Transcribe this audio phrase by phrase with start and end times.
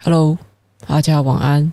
[0.00, 0.38] Hello，
[0.86, 1.72] 大家晚安。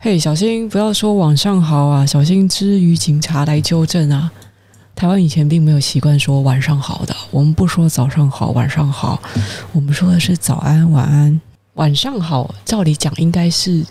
[0.00, 4.32] 嘿，小心不要说晚上好啊，小心之余警察来纠正啊。
[4.96, 9.22] 台湾以前并没有习惯说晚上好的，我们不说早上好、晚上好，
[9.72, 11.40] 我们说的是早安、晚安。
[11.74, 13.86] 晚上好，照理讲应该是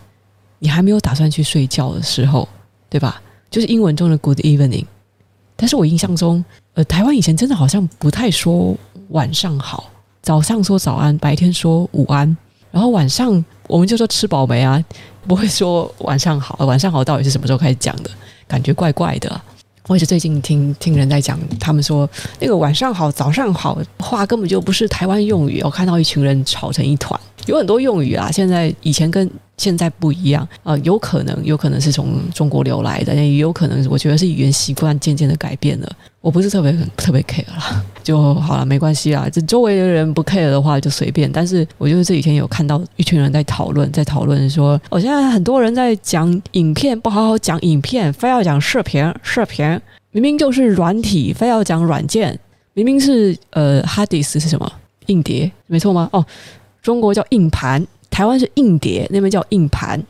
[0.60, 2.48] 你还没有打算去睡觉的时候，
[2.90, 3.22] 对吧？
[3.50, 4.86] 就是英文中的 Good evening。
[5.56, 6.44] 但是我印象中，
[6.74, 8.76] 呃，台湾以前真的好像不太说
[9.10, 9.90] 晚上好，
[10.22, 12.36] 早上说早安，白天说午安。
[12.78, 14.80] 然后晚上我们就说吃饱没啊，
[15.26, 16.64] 不会说晚上好。
[16.64, 18.12] 晚上好到底是什么时候开始讲的？
[18.48, 19.42] 感觉怪怪的。
[19.88, 22.08] 我也是最近听听人在讲，他们说
[22.40, 25.60] 那个晚上好、早上好话根本就不是台湾用语。
[25.64, 35.92] 我看到一群人吵成一团，有很多用语啊，现在以前跟现在不一样啊，呃，有可能有可能是从中国流来的，也有可能我觉得是语言习惯渐渐的改变了。
[36.22, 39.28] 我不是特别特别 care 了， 就好了，没关系啦。
[39.32, 41.32] 这周围的人不 care 的话就随便。
[41.32, 49.80] 但是我就是这几天有看到一群人在讨论，在讨论说，我、哦、现在很多人在讲影片，不好好讲影片，非要讲视频，视频
[50.12, 52.38] 明明就是软体，非要讲软件，
[52.74, 54.72] 明明是呃，hard disk 是什么？
[55.06, 56.10] 硬碟，没错吗？
[56.12, 56.26] 哦，
[56.82, 60.02] 中国叫硬盘，台湾是硬碟，那边叫硬盘。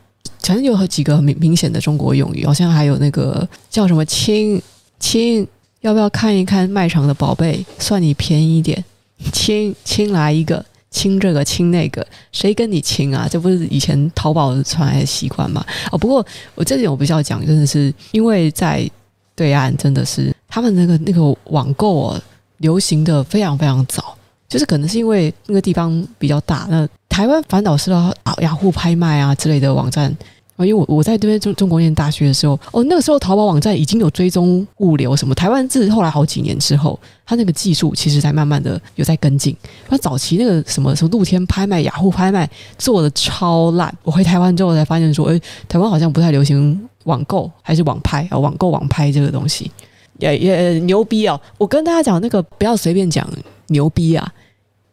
[0.43, 4.61] 反正有几个明明显的中国用语，好像还有那个叫什么“亲
[4.99, 5.45] 亲”。
[5.81, 7.63] 要不要看一看卖场的宝贝？
[7.77, 8.83] 算你便宜一点，
[9.31, 13.27] 亲亲来一个，亲这个亲那个，谁跟你亲啊？
[13.29, 15.63] 这不是以前淘宝传来的习惯吗？
[15.91, 16.25] 哦，不过
[16.55, 18.89] 我这点我必须要讲，真的是因为在
[19.35, 22.21] 对岸，真的是他们那个那个网购哦，
[22.57, 24.17] 流行的非常非常早，
[24.49, 26.67] 就是可能是因为那个地方比较大。
[26.69, 26.87] 那
[27.17, 30.15] 台湾反倒是啊，雅虎拍卖啊之类的网站。
[30.55, 35.33] 啊，因为我我在这边中中国念大学的时候，哦，那个时候淘宝网站已经有追踪物流什么。
[35.33, 39.55] 台湾自后来好几年之后，它那个技术其实才慢慢的有在跟进。
[39.89, 43.91] 那早期那个什么什么露天拍卖、雅虎拍卖做的超烂。
[44.03, 49.71] 我回台湾之后才发现说，诶，台湾好像不太流行网购还是网拍啊，网购网拍这个东西
[50.19, 51.41] 也也牛逼哦。
[51.57, 53.27] 我跟大家讲那个不要随便讲
[53.69, 54.31] 牛逼啊。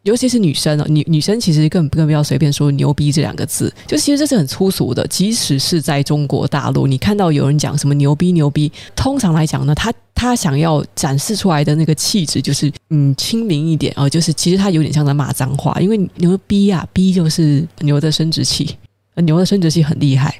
[0.05, 5.07] 尤其是女生哦，女女生其实更更不要随便说“牛逼”这两个字，就其实这是很粗俗的。
[5.09, 18.77] 即使是在中国大陆，你看到有人讲什么“牛逼牛逼”，通常来讲呢，他他想要展示出来的那个气质就是嗯亲民一点哦，就是其实他有点像在骂脏话，因为牛逼啊，逼就是牛的生殖器，
[19.17, 20.35] 牛的生殖器很厉害。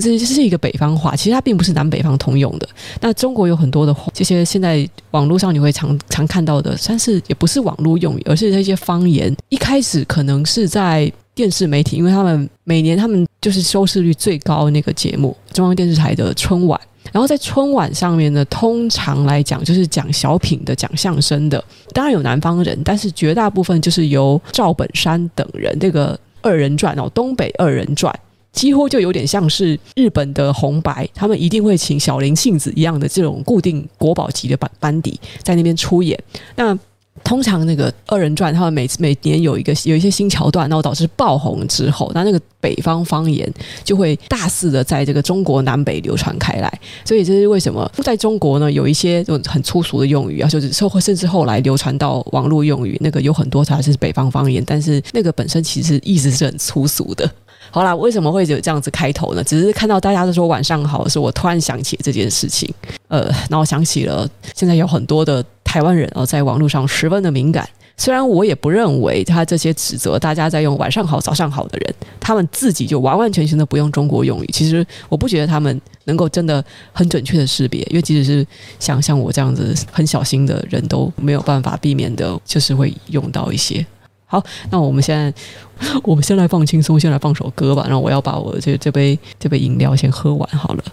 [0.00, 2.68] 这这是一个北方话，其实它并不是南北方通用的。
[3.00, 9.34] 那中国有很多的话这些现在网络上你会常常看到的，但是也不是网络用语，而是那些方言。
[9.48, 16.80] 一开始可能是在电视媒体，因为他们每年他们就是收视率最高的那个节目——中央电视台的春晚。
[17.12, 21.62] 然后在春晚上面呢，通常来讲就是讲小品的、讲相声的，
[21.92, 28.12] 当然有南方人，但是绝大部分就是由赵本山等人这个二人转哦，东北二人转。
[28.56, 36.18] 几乎就有点像是日本的红白，他们一定会请小林幸子一样的这种固定国宝级的班班底在那边出演。
[36.56, 36.76] 那
[37.22, 43.50] 通常那个二人转，他们每次每年有一个有一些新桥段，然后导致爆红之后，那那个北方方言
[43.84, 46.80] 就会大肆的在这个中国南北流传开来。
[47.04, 57.30] 所以这是为什么在中国呢，有一些就很粗俗的用语啊，就是甚甚至后来流传到网络用语，那个有很多它是北方方言，但是那个本身其实意思是很粗俗的。
[57.70, 59.42] 好啦，为什么会有这样子开头呢？
[59.44, 62.72] 只是看到大家都说晚上好的时，我突然想起这件事情，
[63.08, 67.68] 呃，那我想起了现在有很多的台湾人哦，在网络上十分的敏感。
[67.98, 74.50] 虽然我也不认为他这些指责大家在用晚上好、早上好的人，他们自己就完完全全的不用中国用语。
[74.52, 76.62] 其实我不觉得他们能够真的
[76.92, 78.46] 很准确的识别，因为即使是
[78.78, 83.84] 像像我这样子很小心的人都没有办法避免的，就是会用到一些。
[84.26, 85.32] 好，那我们现在，
[86.02, 87.84] 我们先来放轻松，先来放首歌吧。
[87.84, 90.84] 然后我要把我这这杯这杯饮料先喝完好了。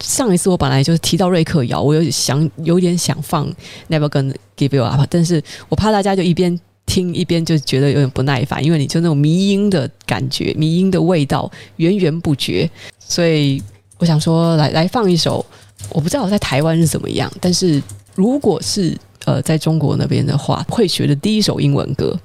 [0.00, 3.46] 上一次我本来就是提到瑞克摇，我有想有点想放
[3.90, 13.62] Never Gonna Give You Up，但是我怕大家就一边听一边就觉得有点不耐烦，因为你就那种迷音的感觉，迷音的味道源源不绝，所以
[13.98, 15.44] 我想说来来放一首，
[15.90, 17.80] 我不知道我在台湾是怎么样，但是
[18.14, 18.96] 如果是
[19.26, 22.18] 呃在中国那边的话，会学的第一首英文歌。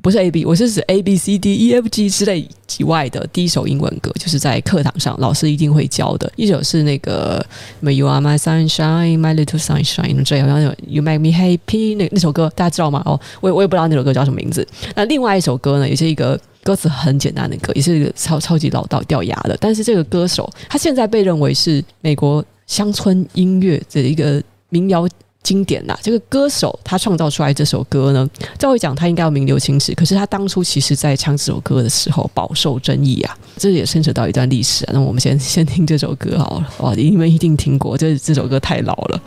[0.00, 2.48] 不是 A B，我是指 A B C D E F G 之类
[2.78, 6.30] 以外的第一首英文歌，就是在课堂上老师一定会教的。
[6.36, 7.44] 一首是那个
[7.80, 13.02] 什么 You Are My Sunshine, My Little Sunshine，这样，然后 You Make Me Happy，那那首歌大家知道吗？
[13.06, 14.66] 哦，我也我也不知道那首歌叫什么名字。
[14.94, 19.56] 那另外一首歌呢，也是一个歌词很简单的歌，也是一个超超级老道掉牙的。
[19.60, 25.08] 但是这个歌手他现在被认为是美国乡村音乐的一个民谣。
[25.48, 25.98] 经典呐。
[26.02, 28.28] 这个歌手他创造出来这首歌呢，
[28.58, 34.90] 照理讲他应该要名留青史，可是他当初其实在唱这首歌的时候饱受争议啊，这也牵扯到一段历史啊。
[34.92, 39.18] 那我们先先听这首歌好了，哇，你们一定听过，这这首歌太老了，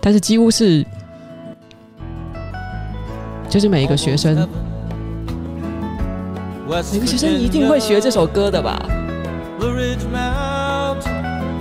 [0.00, 0.84] 但是几乎是，
[3.48, 4.34] 就是每一个学生，
[6.92, 8.76] 每个学生一定会学这首歌的吧？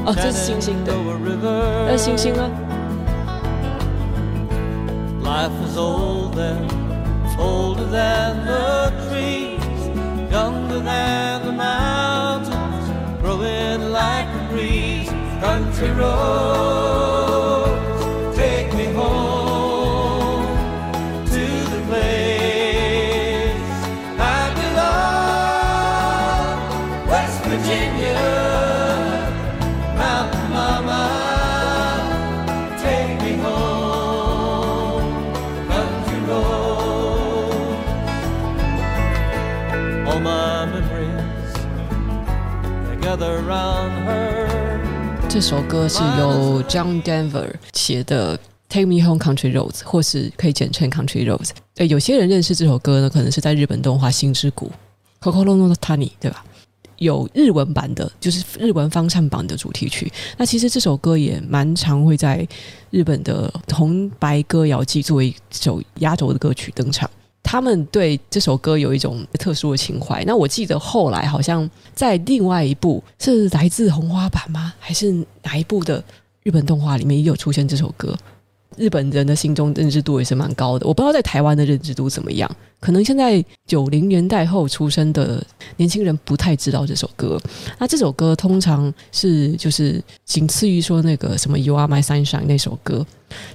[0.06, 0.94] 哦，这是星星的，
[1.88, 2.34] 那星星
[5.30, 6.58] Life was older,
[7.38, 15.10] older than the trees, younger than the mountains, growing like a breeze.
[15.40, 17.09] Country road.
[45.30, 48.36] 这首歌是由 John Denver 写的
[48.68, 51.50] 《Take Me Home Country Roads》，或是可以简称《Country Roads》。
[51.76, 54.72] 对，有些人认识这首歌呢，可能是在日本动画《星之谷》
[55.24, 56.44] （Kokoro no Tani） 对吧？
[56.98, 60.12] 有日文版的，就是日文翻唱版的主题曲。
[60.36, 62.46] 那其实这首歌也蛮常会在
[62.90, 67.08] 日本的红白歌谣季作为一首压轴的歌曲登场。
[67.42, 70.24] 他们对这首歌有一种特殊的情怀。
[70.26, 74.74] 那我记得后来好像在另外一部是来自红花版吗？
[74.80, 75.12] 还是
[75.44, 76.04] 哪一部的
[76.44, 78.16] 日本动画里面也有出现这首歌？
[78.78, 80.88] 日本人的心中认知度也是蛮高的。
[80.88, 82.50] 我不知道在台湾的认知度怎么样。
[82.80, 85.44] 可能现在九零年代后出生的
[85.76, 87.38] 年轻人不太知道这首歌。
[87.78, 93.06] 那这首歌通常是就是仅次于说那个什么 You Are My Sunshine 那首歌，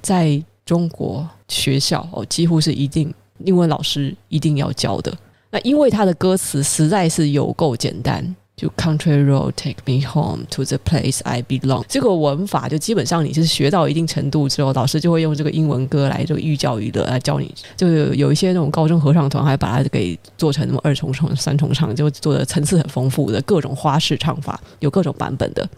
[0.03, 3.15] 在中国学校哦几乎是一定。
[3.45, 5.13] 英文老师一定要教的，
[5.51, 11.85] 那因为他的歌词实在是有够简单，就 Country road take me home to the place I belong。
[11.89, 17.53] 这个文法就基本上你是学到一定程度之后，老师就会用这个英文歌来就寓教于乐来教你。
[17.77, 25.69] 就有一些那种高中合唱团还把它给做成什么二重唱、三重唱，就做的层次很丰富的各种花式唱法，有各种版本的。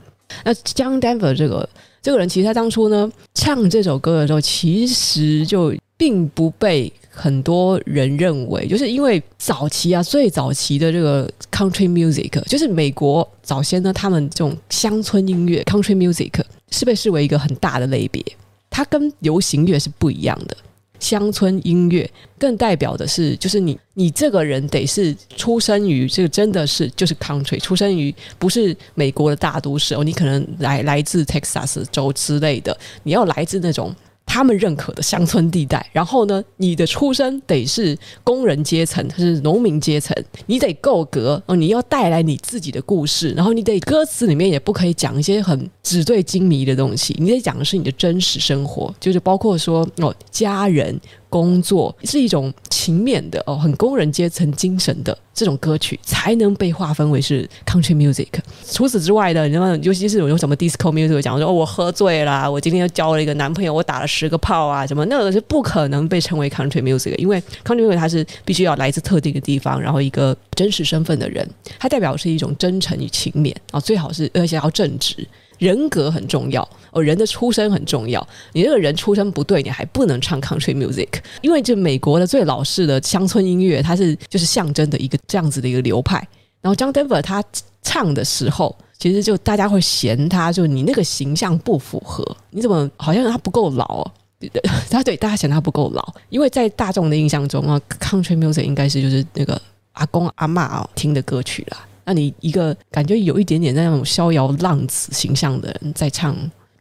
[0.45, 1.67] 那 John Denver 这个
[2.03, 6.93] 这个人，其实他当初呢唱这首歌的时候，其实就并不被。
[7.19, 16.31] 很多人认为，就是因为早期啊，最早期的这个 country music，就是美国早先呢，他们这种乡村音乐 country music
[16.71, 18.23] 是被视为一个很大的类别，
[18.69, 20.55] 它跟流行乐是不一样的。
[21.01, 22.09] 乡村音乐
[22.39, 33.95] 更代表的是，就是你你这个人得是出生于这个真的是就是 country，出生于不是美国的大都市哦，你可能来来自 Texas 州之类的，你要来自那种。
[34.27, 40.15] 他们认可的乡村地带，然后呢，你的出身得是工人阶层，是农民阶层，
[40.45, 51.01] 你得够格哦，你要带来你自己的故事，然后你得歌词里面也不可以讲一些很纸醉金迷的东西，你得讲的是你的真实生活，就是包括说哦，家人。
[51.29, 58.29] 工作是一种勤勉的哦，很工人阶层精神的这种歌曲，才能被划分为是 country music。
[58.71, 75.27] 除此之外的，你知道尤其是有什么 disco music，讲说哦，我喝醉了，我今天又交了一个男朋友，我打了十个炮啊，什么那个是不可能被称为 country music，因为 country music 它是必须要来自特定的地方，然后一个真实身份的人，它代表是一种真诚与勤勉啊，最好是而且要正直。
[75.59, 78.27] 人格很重要哦，人的出身很重要。
[78.53, 81.09] 你这个人出身不对，你还不能唱 country music，
[81.41, 86.17] 因为这美国的最老式的乡村音乐，它是就是象征的一个这样子的一个流派。
[86.61, 87.43] 然后 John Denver 他
[87.83, 94.11] 唱的时候，其实就大家会嫌他，就你那个形象不符合，你怎么好像他不够老？
[94.91, 99.61] 他对大家嫌他不够老，因为在大众的印象中啊，country music 应该是就是那个
[99.93, 101.87] 阿公阿嬷啊听的歌曲啦。
[102.07, 106.35] 那你一个感觉有一点点那种逍遥浪子形象的人在唱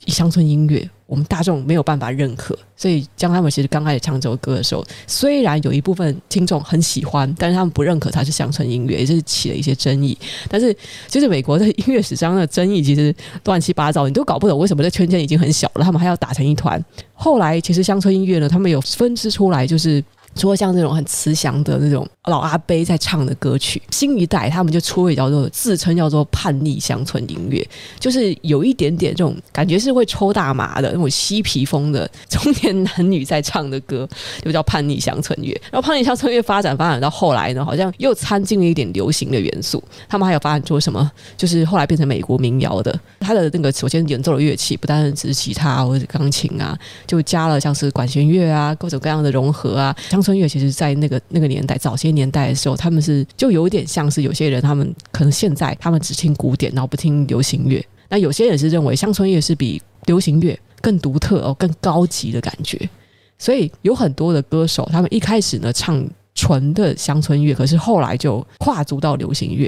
[0.05, 2.55] 乡村音乐，我们大众没有办法认可。
[2.77, 10.15] 所以，江他们其实刚开始唱这首歌的时候，虽然有一部分听众很喜欢，但是他们不认可它是乡村音乐，也是起了一些争议。
[10.47, 10.75] 但是，
[11.07, 13.11] 其实美国的音乐史上的争议其实
[13.45, 16.83] 乱七八糟，你都搞不懂为什么这圈圈已经很小了，他们还要打成一团。
[17.15, 20.03] 后来，其实乡村音乐呢，他们有分支出来，就是。
[20.35, 27.65] 除了像那种很慈祥的那种老阿伯在唱的歌曲，新一代他们就出了叫做自称叫做叛逆乡村音乐，
[27.99, 34.07] 就是有一点点这种感觉是会抽大麻的那种嬉皮风的中年男女在唱的歌，
[34.43, 35.51] 就叫叛逆乡村乐。
[35.71, 39.81] 然后叛逆乡村乐发展发展到后来呢，好像又掺进了一点流行的元素。
[40.09, 41.09] 他们还有发展出什么？
[41.37, 46.77] 就是后来变成美国民谣的，他的那个首先演奏的乐器不单只是吉他或者钢琴啊，
[47.07, 57.85] 就加了像是管弦乐啊，各种各样的融合啊，村乐其实，在那个那个年代，早些年代的时候，他们是就有点像是有些人，他们可能现在他们只听古典，然后不听流行乐。
[58.09, 62.89] 那有些人是认为乡村乐是比流行乐更独特哦，更高级的感觉。
[63.37, 66.03] 所以有很多的歌手，他们一开始呢唱
[66.33, 69.65] 纯的乡村乐，可是后来就跨足到流行乐，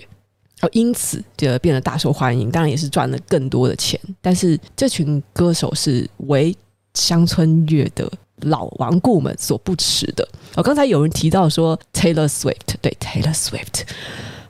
[0.59, 3.99] 然后，因此就变得大受欢迎，当然也是赚了更多的钱。
[4.21, 6.55] 但是这群歌手是为
[6.95, 8.11] 乡村乐的。
[8.41, 10.27] 老顽固们所不齿的。
[10.56, 13.84] 哦、刚才有人提到说 Taylor Swift，对 Taylor Swift，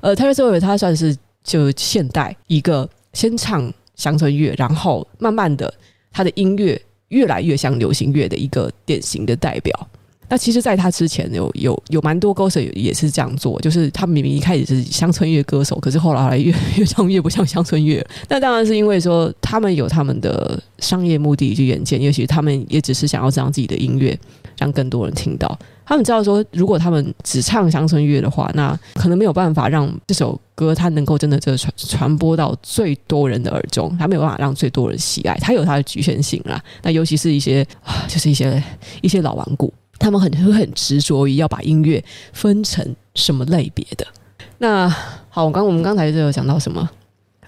[0.02, 5.74] 呃，Taylor Swift 他算是就现代一个先唱乡村乐，然后慢慢的
[6.12, 9.88] 他的音乐越来越像流行乐的一个典型的代表。
[10.30, 18.06] 那其实，在他之前有有有蛮多歌手也是这样做，就是他明明一开始是乡村乐歌手，可是后来越越唱越不像乡村乐。
[18.28, 24.18] 那当然是因为说他们有他们的商业目的去远见，也许他们也只是想要让自己的音乐
[24.58, 25.58] 让更多人听到。
[25.86, 36.62] 他们知道说，如果他们只唱乡村乐的话，那可能没有办法让这首歌它能够真的这传传播到最多人的耳中，他没有办法让最多人喜爱，它有它的局限性啦。
[36.84, 38.62] 那尤其是一些啊，就是一些
[39.02, 39.74] 一些老顽固。
[40.00, 44.06] 他们很会很执着于要把音乐分成什么类别的。
[44.58, 44.90] 那
[45.30, 46.90] 好，我刚我们刚才就有讲到什么？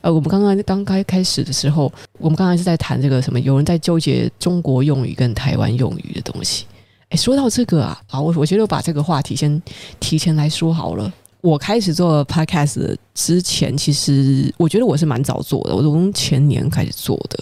[0.01, 3.39] 呃，我们刚刚刚开开始的时候，我们刚才是在谈这个什么？
[3.39, 6.65] 有人在纠结中国用语跟台湾用语的东西。
[7.09, 9.61] 哎，说到这个啊，好，我我觉得我把这个话题先
[9.99, 11.11] 提前来说好了。
[11.41, 17.39] 我开始做 podcast 之前，其实我觉得我是蛮早做的，我从前年开始做的。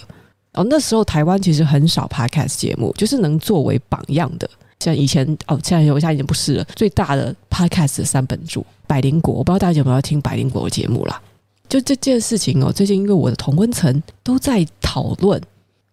[0.52, 4.48] 然后那时候台湾其实很少 podcast 节目，就是能作为榜样的。
[4.80, 6.64] 像以前哦，现在我，现在已经不是了。
[6.76, 11.20] 最大的 podcast 三本柱，百灵果，我不知道大家有没有听百灵果的节目啦。
[11.68, 15.40] 就这件事情哦，最近因为我的同温层都在讨论。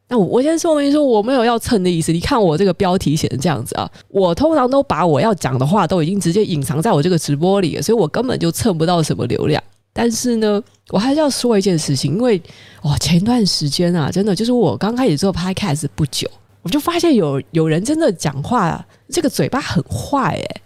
[0.08, 2.12] 那我我先说明说，我没有要蹭的意思。
[2.12, 9.62] 你看我这个标题写成这样子啊，我通常都把我要讲的话都已经直接隐藏在我这个直播里了，所以我根本就蹭不到什么流量。
[9.92, 12.40] 但是呢，我还是要说一件事情，因为
[12.84, 16.30] 哇，前段时间啊，真的就是我刚开始做 podcast 不久。
[16.66, 20.62] 我就发现有有人真的讲话，这个嘴巴很坏诶，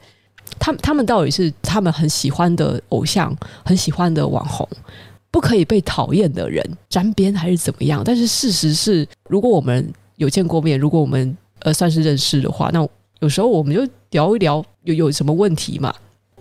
[0.58, 4.66] 他们他们到底是他们很喜欢的偶像，很喜欢的网红，
[5.30, 8.02] 不可以被讨厌的人沾边还是怎么样？
[8.02, 12.88] 但是事实是，如果我们有见过面，如果我们呃算是认识的话，那
[13.20, 15.94] 有时候我们就聊一聊有有什么问题嘛？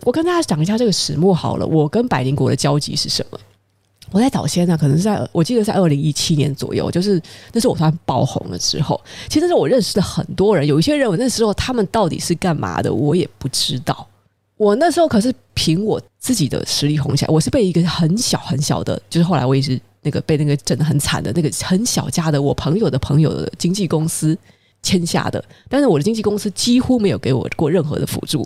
[0.04, 3.40] 我跟大家讲一下这个始末好了，我跟百灵果的交集是什么？
[4.10, 7.20] 我在早先呢，可能是在我记得在二零一七年左右，就是
[7.52, 14.06] 那是我突然爆红了之后，其实是我认识的很多人，有一些人我那时候他们到底是干嘛的，我也不知道。
[14.56, 24.36] 我那时候可是凭我自己的实力红起来，我是被一个很小很小的，就是后来我也是那个被那个整得很惨的那个很小家的我朋友的朋友的经纪公司
[24.82, 28.44] 签下的，但是我的经纪公司几乎没有给我过任何的辅助。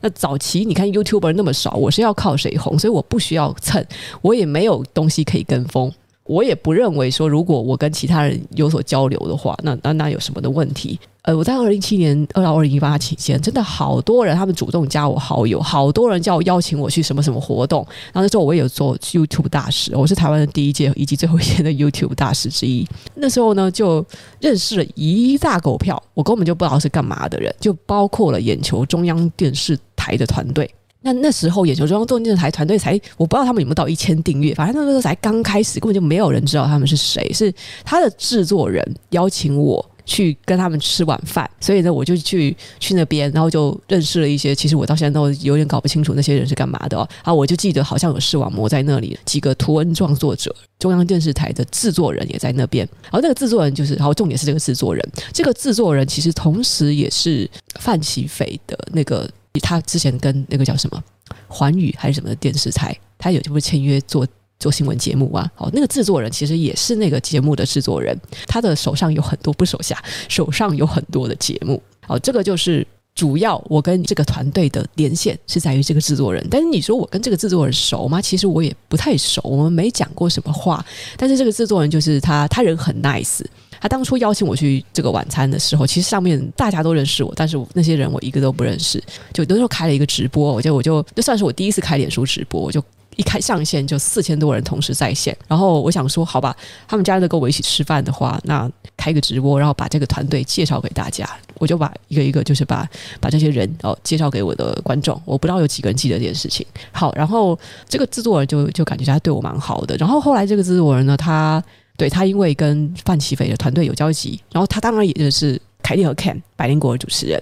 [0.00, 2.78] 那早期你看 YouTuber 那么少，我是要靠谁红？
[2.78, 3.84] 所以我不需要蹭，
[4.22, 5.92] 我也没有东西可以跟风，
[6.24, 10.98] 我也不认为说如果我跟其他人有所交流的话，那那那有什么的问题？
[11.22, 17.86] 呃，我在二零一七年二到二零一八期间，真的好多人他们主动加我好友，好多人叫我邀请我去什么什么活动。
[18.06, 22.88] 然后那时候我也有做 YouTube 大使，我是台湾的第一届以及最后一届的 YouTube 大使之一。
[23.16, 24.02] 那时候呢，就
[24.40, 30.68] 认识了一大狗票，我根本就不知道是干嘛的人，就包括了眼球中央电视台的团队。
[31.02, 37.52] 那那时候眼球中央电视台团队才，我不知道他们有没有到一千订阅，反正那个时候才刚开始，根本就没有人知道他们是谁，是
[37.84, 39.84] 他的制作人邀请我。
[40.06, 44.52] 去跟他们吃晚饭，所以呢，我就去去那边，然后就认识了一些。
[44.52, 47.08] 其实我到现在都有点搞不清楚那些人是干嘛的哦。
[47.22, 52.84] 啊，我就记得好像有视网膜在那里，几个图文创作者，中央电视台的制作人也在那边。
[53.04, 61.02] 然后那个制作人就是，然后重点是这个制作人，这个制作人其实同时也是范琪斐的那个，他之前跟那个叫什么
[61.48, 64.24] 环宇还是什么的电视台，他有就会签约做。
[64.60, 68.14] 做新闻节目啊，好，那个制作人其实也是那个节目的制作人，
[68.46, 76.46] 他的手上有很多，不手下，手上有很多的节目，好，这个就是主要我跟这个团队的连线是在于这个制作人。
[76.50, 78.20] 但是你说我跟这个制作人熟吗？
[78.20, 80.84] 其实我也不太熟，我们没讲过什么话。
[81.16, 83.40] 但是这个制作人就是他，他人很 nice，
[83.80, 89.02] 他当初邀请我去这个晚餐的时候，其实上面大家都认识我，但是那些人我一个都不认识。
[89.32, 92.82] 就那时候开了一个直播，我就我就就算是我第一次开脸书直播，我就。
[93.16, 96.56] 一开上线就四千多人同时在线，然后我想说，好吧，
[96.88, 102.88] 他们家人都跟我一起吃饭的话，那开个直播，然后把这个团队介绍给大家，我就把一个一个就是把
[103.20, 105.20] 把这些人哦介绍给我的观众。
[105.26, 106.64] 我不知道有几个人记得这件事情。
[106.92, 107.58] 好，然后
[107.88, 109.94] 这个制作人就就感觉他对我蛮好的。
[109.96, 111.62] 然后后来这个制作人呢，他
[112.00, 117.38] 对他因为跟范琪斐的团队有交集，然后他当然也认识凯利和 Ken 百灵果的主持人。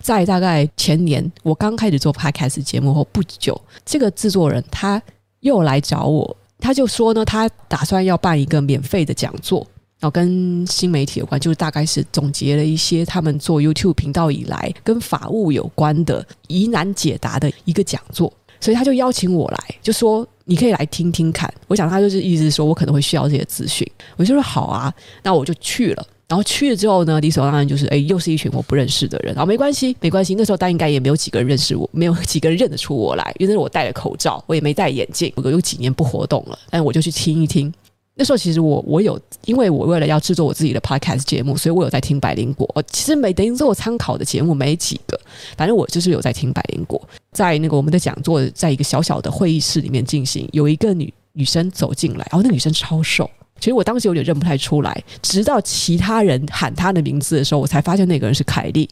[0.00, 5.00] 在大概前年，我刚开始做 Podcast 节目后不久，这个制作人他
[5.38, 9.64] 又来找我，他就说呢，他打算要办一个免费的讲座，
[10.00, 18.32] 然后跟新媒体有关，就是大概是总结了一些他们做 YouTube 频道以来跟法务有关的疑难解答的一个讲座，
[18.62, 21.52] 所以他就邀请我来，就说你可以来听听看。
[21.66, 23.84] 我想他就是意思说我可能会需要这些资讯，
[24.16, 26.06] 我就说好啊，那我就去了。
[26.28, 29.34] 然后去了之后呢，理所当然就是，哎，又是一群我不认识的人。
[29.34, 30.34] 然后没关系，没关系。
[30.34, 35.30] 那时候大家应该也没有几个人认识我，没有几个人认得出我来，因为那时候我戴了口罩，我也没戴眼镜。
[35.36, 37.70] 我有几年不活动了，但我就去听一听。
[38.14, 42.68] 那时候其实我我有，因为我为了要制作我自己的 podcast 节目，所以我有在听百灵果。
[42.86, 45.18] 其实没等于做参考的节目没几个，
[45.56, 47.00] 反正我就是有在听百灵果。
[47.32, 53.28] 在那个我们的讲座，在一个小小的会议室里面进行，有一个女女生走进来，然后那女生超瘦。
[53.58, 58.88] 其实我当时有点认不太出来，直到其他人喊她的名字的时候，我才发现那个人是凯莉。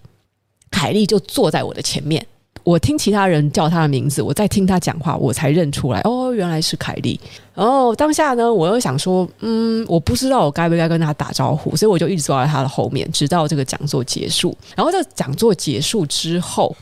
[0.70, 2.24] 凯莉就坐在我的前面，
[2.62, 7.18] 我听其他人叫他的名字，我在听他讲话，我才认出来，哦，原来是凯莉。
[7.54, 14.56] 然后当下呢，我又想说，嗯，我不知道我该不该跟她打招呼，所以我就一直坐在她的后面，直到这个讲座结束。
[14.76, 16.74] 然后这讲座结束之后，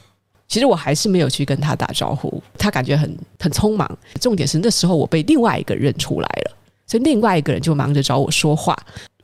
[0.46, 3.98] 其实我还是没有去跟她打招呼，她感觉很很匆忙。
[4.20, 6.56] 重点是那时候我被另外一个认出来了。
[6.86, 8.74] 所以另外一个人就忙着找我说话，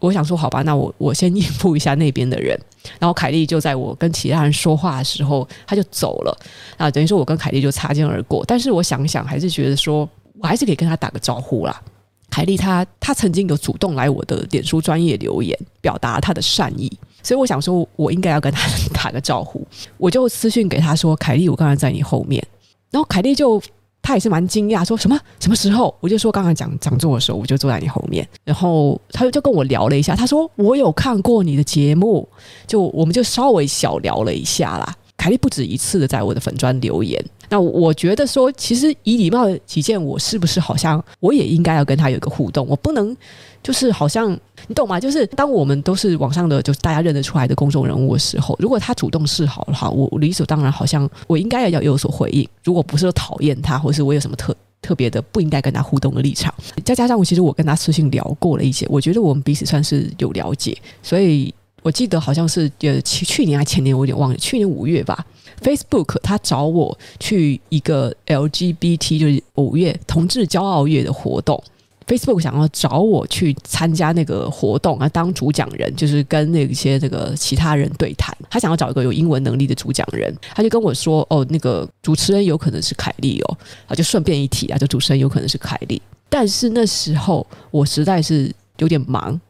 [0.01, 2.59] 我想说好吧，那我我先应付一下那边的人。
[2.99, 6.39] 然后凯莉就在我跟其他人说话的时候，他就走了
[6.77, 8.45] 啊，等于说我跟凯莉就擦肩而过。
[8.45, 10.07] 但是我想想，还是觉得说
[10.39, 11.81] 我还是可以跟他打个招呼啦。
[12.29, 16.91] 凯莉她她曾经有主动来我的脸书专业留言，表达她的善意，
[17.23, 19.67] 所以我想说我应该要跟他 打个招呼。
[19.97, 22.45] 我就私讯给他说：“凯莉，我刚才在你后面。”
[22.91, 23.63] 然后凯莉就。
[24.05, 25.93] 他也是蛮惊讶，说什么什么时候？
[25.99, 28.29] 我就说刚才讲讲座的时候，我就坐在你后面。
[28.45, 32.29] 然后他就跟我聊了一下，他说我有看过你的节目，
[32.67, 34.95] 就我们就稍微小聊了一下啦。
[35.17, 42.67] 凯莉不止一次的在我的粉专留言，那我觉得说，其实以礼貌起见，我是不是好像我也应该要跟他有一个互动？
[42.69, 43.17] 我不能
[43.63, 44.99] 就是好像你懂吗？
[45.01, 52.49] 就是当我们都是网上的，就是大家认得出来的公众人物的时候，如果他主动示好的话，我理所当然好像我应该要有所回应。
[52.63, 56.53] 如果不是说讨厌他，或是我有什么特特别的不应该跟他互动的立场，
[56.85, 61.53] 再加上我其实我跟他私信聊过了一些，我觉得我们彼此算是有了解，所以。
[61.83, 64.37] 我记得好像是呃去去年还前年，我有点忘了。
[64.39, 65.23] 去年五月吧
[65.61, 71.63] ，Facebook 他找我去一个 LGBT 就是五月同志骄傲月的活动
[72.07, 78.37] ，Facebook 想要找我去参加那个活动啊，当主讲人，就是跟那些这个其他人对谈。
[78.49, 86.01] 他想要找一个有英文能力的主讲人，他就跟我说：“哦，那个主持人有可能是凯莉哦。”啊，就顺便一提啊，就主持人有可能是凯莉。
[86.29, 89.41] 但是那时候我实在是有点忙。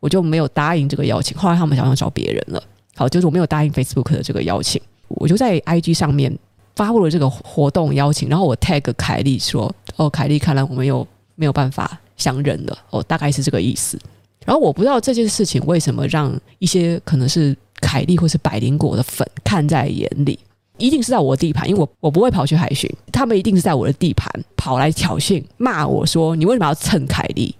[0.00, 2.60] 我就没有答应这个邀请，后来他们想要找别人了。
[2.96, 6.36] 好，就是我没有答应 Facebook 的这个邀请，我就在 IG 上面
[6.74, 11.06] 发布了这个活动邀请，然后我 tag 凯莉说：“哦，凯莉，看来我们有
[11.42, 13.98] 没有办法相认了。”哦，大概是这个意思。
[14.46, 20.38] 然后我不知道这件事情为什么让一些可能是凯莉或是百灵果的粉看在眼里，
[20.78, 27.52] 一定是在我的地盘，因为我我不会跑去海巡，他们一定是在我的地盘跑来挑衅骂我说：“你为什么要蹭凯莉？”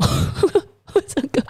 [1.08, 1.42] 这个。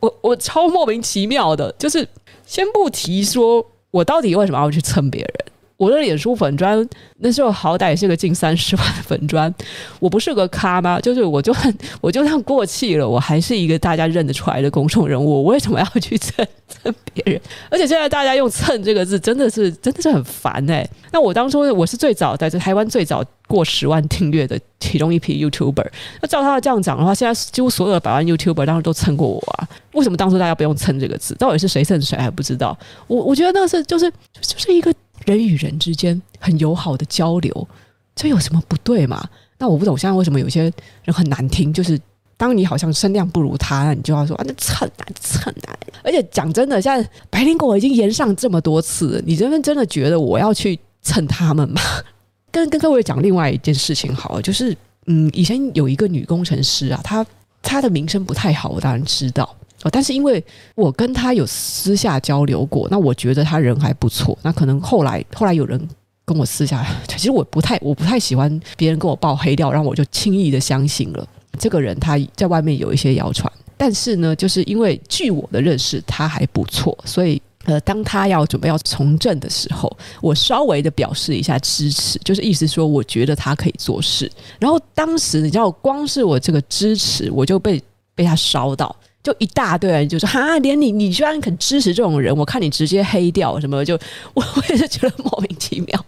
[0.00, 2.08] 我我超莫名其妙的，就是
[2.46, 5.52] 先不提说我到底为什么要去蹭别人。
[5.76, 9.52] 我的脸书粉砖那时候好歹是个近三十万粉砖，
[9.98, 11.00] 我不是个咖吗？
[11.00, 15.26] 就是我就算我就算过气了，我还是一个大家认得出来的公众人物。
[15.26, 17.40] 我为什么要去蹭蹭别人？
[17.68, 25.86] 而且现在大家用“蹭”这个字，真的是真的是很烦哎、那我当初我是最早在这台湾最早过十万订阅的其中一批 YouTuber。
[26.20, 29.68] 那照他的这样讲的话，现在几乎所有的百万 YouTuber 当时都蹭过我啊。
[29.92, 31.34] 为什么当初大家不用“蹭”这个字？
[31.34, 32.78] 到底是谁蹭谁还不知道？
[33.08, 34.08] 我我觉得那是就是
[34.40, 34.94] 就是一个。
[35.24, 37.68] 人与人之间很友好的交流，
[38.14, 39.28] 这有什么不对嘛？
[39.58, 40.62] 那我不懂，现在为什么有些
[41.04, 41.72] 人很难听？
[41.72, 41.98] 就是
[42.36, 45.78] 当你好像声量不如他，那你就要说啊，那蹭啊蹭啊！
[46.02, 51.80] 而且讲真的，现在白灵果已经延上这么多次，你真的真的觉得我要去蹭他们吗？
[52.50, 57.24] 跟跟各位讲另外一件事情好了，就是嗯，以前有一个女工程师啊，她
[57.62, 59.56] 她的名声不太好，我当然知道。
[59.84, 60.42] 哦，但是因为
[60.74, 64.36] 我跟他有私下交流过，那我觉得他人还不错。
[64.42, 65.80] 那可能后来后来有人
[66.24, 73.52] 跟我私下， 其实我不太我不太喜欢别人跟我爆黑料，然后我就轻易的相信了这个人他在外面有一些谣传。
[73.76, 84.30] 但是呢，就是因为据我的认识，他还不错，所以呃，当他要准备要从政的时候，我稍微的表示一下支持，就是意思说我觉得他可以做事。
[84.58, 87.82] 然后当时你知道，光是我这个支持，我就被
[88.14, 88.94] 被他烧到。
[89.24, 93.98] 就一大堆人就说哈，连你你居然肯支持这种人，我看你直接黑掉什么，就
[94.34, 96.04] 我我也是觉得莫名其妙，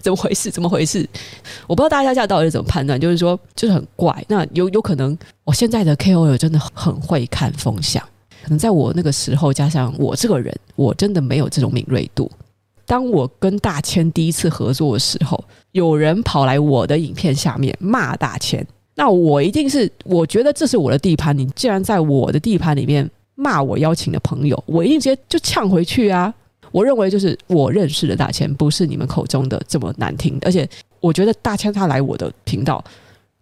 [0.00, 0.48] 怎么回事？
[0.48, 1.06] 怎么回事？
[1.66, 4.24] 我不知道大家现在到底是怎么判断，就是说就是很怪。
[4.28, 8.00] 那有有可能我现在的 KOL 真的很会看风向，
[8.44, 12.30] 可能在我那个时候，加上我这个人，我真的没有这种敏锐度。
[12.86, 18.64] 当我跟大千第一次合作的时候，有人跑来我的影片下面骂大千。
[18.98, 21.36] 那我一定是，我觉得这是我的地盘。
[21.36, 26.32] 你既然在我的地盘里面骂我邀请的朋友，我一定直接就呛回去啊！
[26.72, 30.38] 我认为就是我认识的大千，不是你们口中的这么难听。
[30.40, 30.66] 而且
[30.98, 32.82] 我觉得大千他来我的频道，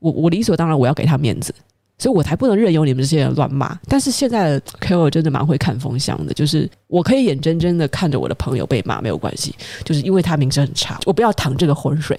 [0.00, 1.54] 我我理所当然我要给他面子，
[1.98, 3.78] 所以我才不能任由你们这些人乱骂。
[3.86, 12.18] 但是现在的 Ko 真的蛮会看风向的，就是我可以眼睁睁的看着我的朋友被骂没有关系，就是因为他名声很差，我不要淌这个浑水。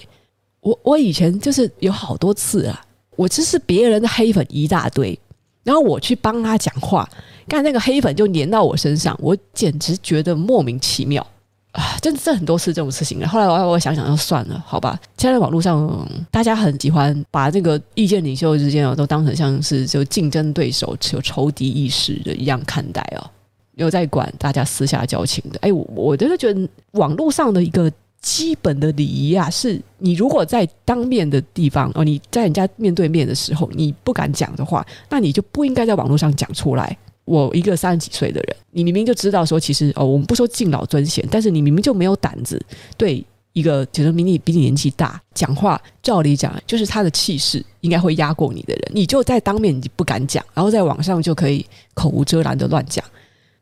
[0.60, 2.82] 我我以前就是有好多次啊。
[3.16, 5.18] 我只是别人的黑粉一大堆，
[5.64, 7.08] 然后我去帮他讲话，
[7.48, 11.26] 看那个黑粉就黏到我身上，我简直觉得莫名其妙
[11.72, 11.96] 啊！
[12.00, 13.26] 真的是很多次这种事情了。
[13.26, 14.98] 后来我我想想，就算了，好吧。
[15.16, 23.24] 现在网络上大家很喜欢把这个意见领袖之间哦，都当成像是就竞争对手、有仇敌意识的一样看待哦，
[23.74, 25.58] 有在管大家私下交情的。
[25.62, 27.90] 哎，我我真的觉得网络上的一个。
[28.20, 36.96] 基本的礼仪啊，是你如果在当面的地方哦，你在人家面对面的时候，你不敢讲的话，那你就不应该在网络上讲出来。
[37.24, 42.60] 我一个三十几岁的人，你明明就知道说，其实哦，我们不说敬老尊贤，但是你明明就没有胆子
[42.96, 53.04] 对一个觉得比你比你年纪大讲话，照理讲就是他的气势应该会压过你的人，你就在当面你不敢讲，然后在网上就可以口无遮拦的乱讲。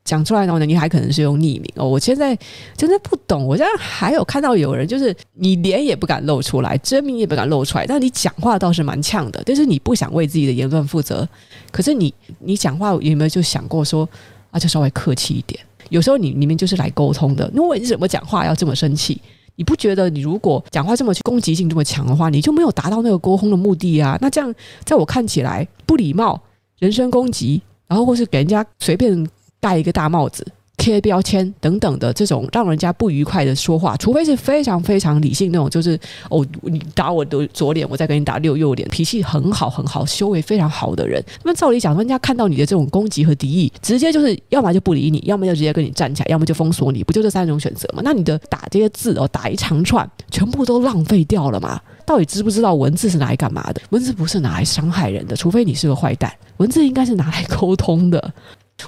[0.05, 1.89] 讲出来的话呢，你还可能是用匿名哦。
[1.89, 2.39] 我现在
[2.77, 9.43] 真的不懂，我现在还有看到有人就是你脸也不敢露出来，真名也不敢露出来，但你讲话倒是蛮呛的。
[9.47, 11.27] 但是你不想为自己的言论负责，
[11.71, 14.07] 可是你你讲话有没有就想过说
[14.51, 15.59] 啊，就稍微客气一点？
[15.89, 19.19] 有时候你明明就是来沟通的，那为什么讲话要这么生气？
[19.57, 24.19] 你不觉得你如果讲话这么攻击性这么强的话，你就没有达到那个沟通的目的啊？
[24.21, 26.39] 那这样在我看起来不礼貌、
[26.79, 29.27] 人身攻击，然后或是给人家随便。
[29.65, 30.47] 戴一个大帽子、
[30.77, 35.99] 贴标签等等的这种让人家不愉快的说话，除非是非常非常理性那种，就是
[36.29, 48.03] 哦，你打我的左脸，我再给你打右右脸，脾气很好很好，修为非常好的人，那么照理讲，人家看到你的这种攻击和敌意，直接就是要么就不理你，要么就直接跟你站起来，要么就封锁你，不就这三种选择吗？
[48.05, 51.81] 那你的打这些字哦，打一长串，全部都浪费掉了吗？
[52.05, 53.81] 到底知不知道文字是拿来干嘛的？
[53.89, 58.35] 文字不是拿来伤害人的，除非你是个坏蛋，文字应该是拿来沟通的。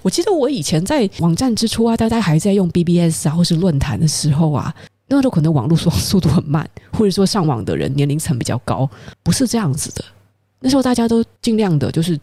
[0.03, 4.75] 我记得我以前在网站之初啊，大家还在用 BBS 啊，或是论坛的时候啊，
[5.09, 8.89] 那时候可能网络速速度很慢，或者说上网的人年龄层比较高，
[9.23, 10.05] 不是这样子的。
[10.61, 12.19] 那时候大家都尽量的，就是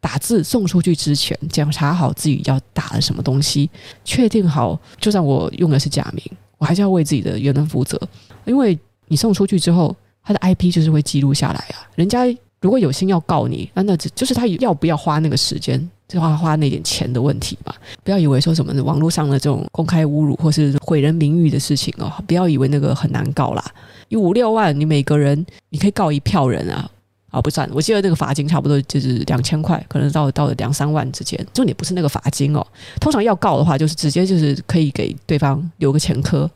[0.00, 3.68] 打字送出去之前，检查好自己要打的什么东西，
[4.04, 6.24] 确定好，就算我用的是假名，
[6.56, 8.00] 我还是要为自己的言论负责，
[8.44, 8.78] 因为
[9.08, 11.82] 你送出去之后，他的 IP 就是会记录下来啊。
[11.96, 12.24] 人家
[12.60, 15.90] 如果有心要告你，那那只就是他要不要花那个时间。
[16.08, 23.62] 就花花那点钱的问题嘛，不要以为说什么网络上的这种公开侮辱或是毁人名誉的事情哦，不要以为那个很难告啦，
[24.08, 26.90] 一五六万，你每个人你可以告一票人啊，
[27.30, 32.66] 啊不算，我记得那个罚金差不多就是两千块，可能到到了两三万之间，重点不是那个罚金哦，
[32.98, 36.50] 通常要告的话，就是直接就是可以给对方留个前科，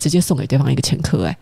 [0.00, 1.38] 直接送给对方一个前科，哎，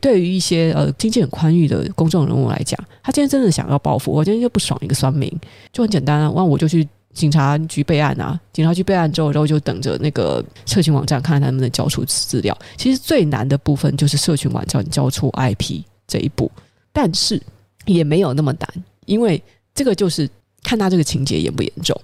[0.00, 5.30] 对于一些呃经济很宽裕的公众人物来讲，他今天真的想要报复，我今天就不爽一个酸民，
[5.74, 6.88] 就很简单啊，那我就去。
[7.12, 12.56] 警察局备案啊，警察局备案之后，然后就等着那个社群网站看看他能不能交出资料。
[12.76, 16.50] 其实最难的部分就是社群网站交出 IP 这一步，
[16.92, 17.40] 但是
[17.84, 19.42] 也没有那么难，因为
[19.74, 20.28] 这个就是
[20.62, 21.98] 看他这个情节严不严重，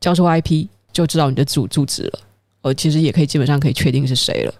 [0.00, 2.18] 交出 IP 就知道你的住住址了。
[2.62, 4.54] 呃，其实也可以基本上可以确定是谁了。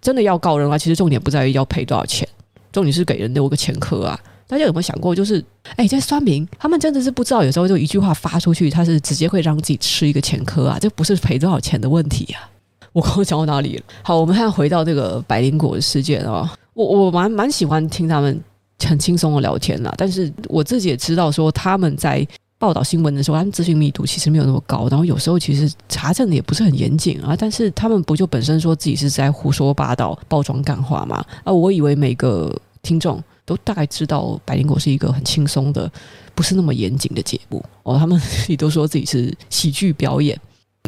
[0.00, 2.28] 真的要告人的话，其实重点不在于要赔多少钱，
[2.72, 4.20] 重点是给人留个前科啊。
[4.46, 5.44] 大家有没有想过，就是
[5.76, 10.78] 哎，这些酸民他们真的是不知道，有时候就一句话发出去，他是直接会让自己吃一个前科啊！
[10.80, 12.50] 这不是赔多少钱的问题啊！
[12.92, 13.82] 我刚刚讲到哪里了？
[14.02, 18.40] 好，我们现在回到这个百灵果的事件啊，我我蛮蛮喜欢听他们
[18.84, 22.26] 很轻松的聊天啦，但是我自己也知道说他们在
[22.58, 27.34] 报道新闻的时候，他们资讯密度其实没有那么高，然后有时候其实查证的也不是很严谨啊。
[27.36, 31.24] 但是他们不就本身说自己是在胡说八道、包装干话吗？
[31.42, 35.90] 啊，我以为每个听众都大概知道百灵果是一个很轻松的，
[36.34, 37.98] 不是那么严谨的节目哦。
[37.98, 40.38] 他们自己都说自己是喜剧表演。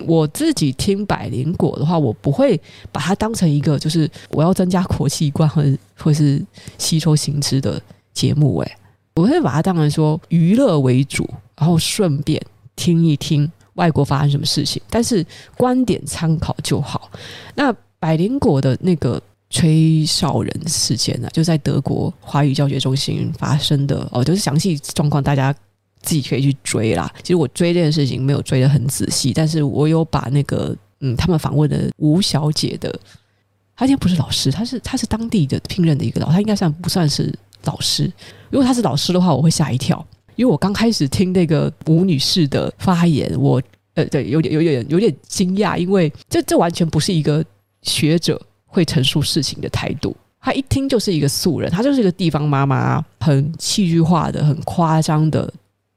[0.06, 2.60] 我自己听百灵果的话，我不会
[2.92, 5.62] 把它当成一个就是我要增加国际观或
[5.96, 6.44] 或是
[6.76, 7.80] 吸收新知的
[8.12, 8.58] 节目。
[8.58, 8.76] 诶，
[9.14, 12.38] 我会把它当成说娱乐为主，然后顺便
[12.74, 15.24] 听一听外国发生什么事情，但是
[15.56, 17.10] 观点参考就好。
[17.54, 19.18] 那百灵果的那个
[19.50, 25.54] 吹哨人事件呢，就在德国华语教学中心发生的哦，就是详细状况大家。
[26.02, 27.12] 自己可以去追啦。
[27.20, 32.96] 其实我追这件事情没有追得很仔细，但是我有把那个嗯，他们访问的吴小姐的，
[33.74, 38.04] 她应该不是老师，她是她是当地的聘任的一个老，她应该算不算是老师？
[38.50, 40.06] 如果她是老师的话，我会吓一跳，
[40.36, 43.60] 因为我刚开始听那个吴女士的发言，我
[43.94, 47.44] 呃对，有点有点有点惊讶，因为这这完全不是一个
[47.82, 48.40] 学者
[48.76, 50.14] 会陈述事情的态度。
[50.40, 55.52] 她一听就是一个素人，她就是一个地方妈妈，很戏剧化的、很夸张的。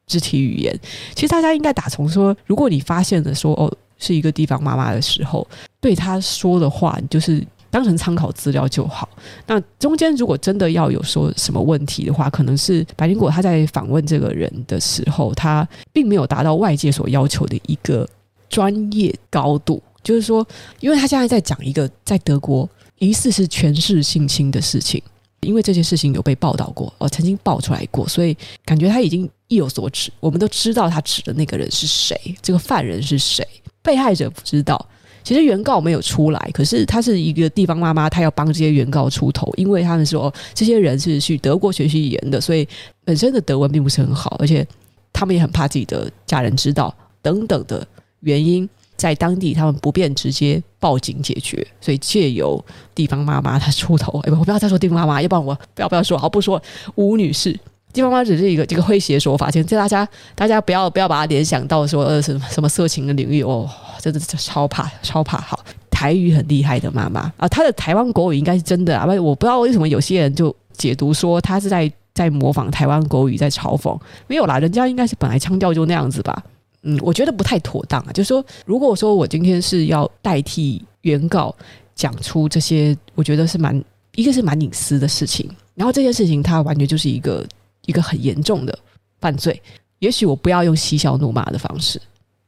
[0.08, 0.76] 肢体语言，
[1.14, 5.48] 其实大家应该打从说，如果你发现了说哦是一个地方妈妈的时候，
[5.80, 9.08] 对她说的话，你就是当成参考资料就好。
[9.46, 18.10] 那中间如果真的要有说什么问题的话，可能是白灵果他在访问这个人的时候，他并没有达到外界所要求的一个
[18.50, 19.80] 专业高度。
[20.10, 20.46] 就是说，
[20.80, 22.68] 因为他现在在讲一个在德国
[22.98, 25.02] 疑似是权势性侵的事情。
[25.42, 30.12] 因为这件事情有被报道过，哦，曾经爆出来过，所以感觉他已经意有所指。
[30.20, 33.48] 我们都知道他指的那个人是谁，这个犯人是谁，
[33.82, 34.86] 被害者不知道。
[35.24, 42.68] 其实原告没有出来，可是他是一个地方妈妈，他要帮这些原告出头，因为他们说这些人是去德国学习语言的，所以
[43.06, 44.68] 本身的德文并不是很好，而且
[45.14, 47.88] 他们也很怕自己的家人知道等等的
[48.20, 48.70] 原因。
[49.00, 54.20] 在当地，他们不便直接报警解决，所以借由地方妈妈她出头。
[54.20, 56.62] 哎，我不要再说地方妈妈，要不然我不要不要说，好不说
[56.96, 57.58] 吴女士。
[57.92, 63.68] 地方妈妈只是一个这个诙谐说法，请大家大家不要不要把它联想到说呃什么什么色情的领域哦，
[64.00, 65.40] 真的是超怕超怕。
[65.40, 65.60] 好，
[65.90, 76.44] 台语很厉害的妈妈啊，她的台湾国语应该是真的啊，不我不知道为什么有些人就解读说她是在在模仿台湾国语在嘲讽，没有啦，人家应该是本来腔调就那样子吧。
[76.84, 78.12] 嗯，我觉得不太妥当啊。
[78.14, 81.54] 就是说，如果说我今天是要代替原告
[81.94, 83.84] 讲出这些，我觉得是蛮
[84.16, 85.50] 一个是蛮隐私的事情。
[85.76, 87.46] 然后这件事情它完全就是一个
[87.86, 88.80] 一个很严重的
[89.20, 89.62] 犯罪。
[90.00, 92.02] 也许我不要用嬉笑怒骂的方式，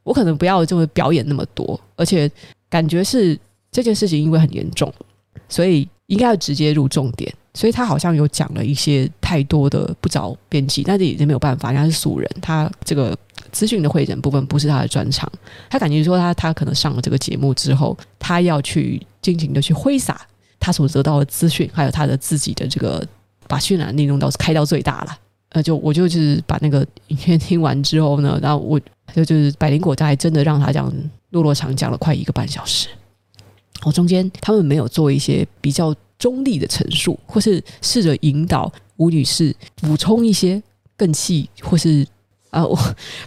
[0.04, 2.32] 我可能不要这么表演那么多，而且
[2.70, 3.38] 感觉是
[3.70, 4.94] 这件事情因为很严重，
[5.50, 7.34] 所以应该要直接入重点。
[7.54, 13.18] 所以他好像有讲了一些太多的不着边际，但是已经没有办法，人家是素人，他这个。
[13.52, 15.32] 资讯的汇整部分不是他的专长，
[15.70, 20.26] 他感觉说他他可能上了这个节目之后，他要去尽情的去挥洒
[20.60, 23.06] 他所得到的资讯，还有他的自己的这个
[23.48, 25.18] 把渲染力用到开到最大了。
[25.50, 28.80] 呃，就我就是把那个影片听完之后呢，然后我
[29.14, 30.94] 就就是百灵果家还真的让他这样
[31.32, 32.88] 落落长讲了快一个半小时。
[33.84, 40.64] 我中间他们没有做一些比较中立的陈述，或是试着引导吴女士补充一些
[40.96, 42.08] 更细或是。
[42.52, 42.78] 啊，我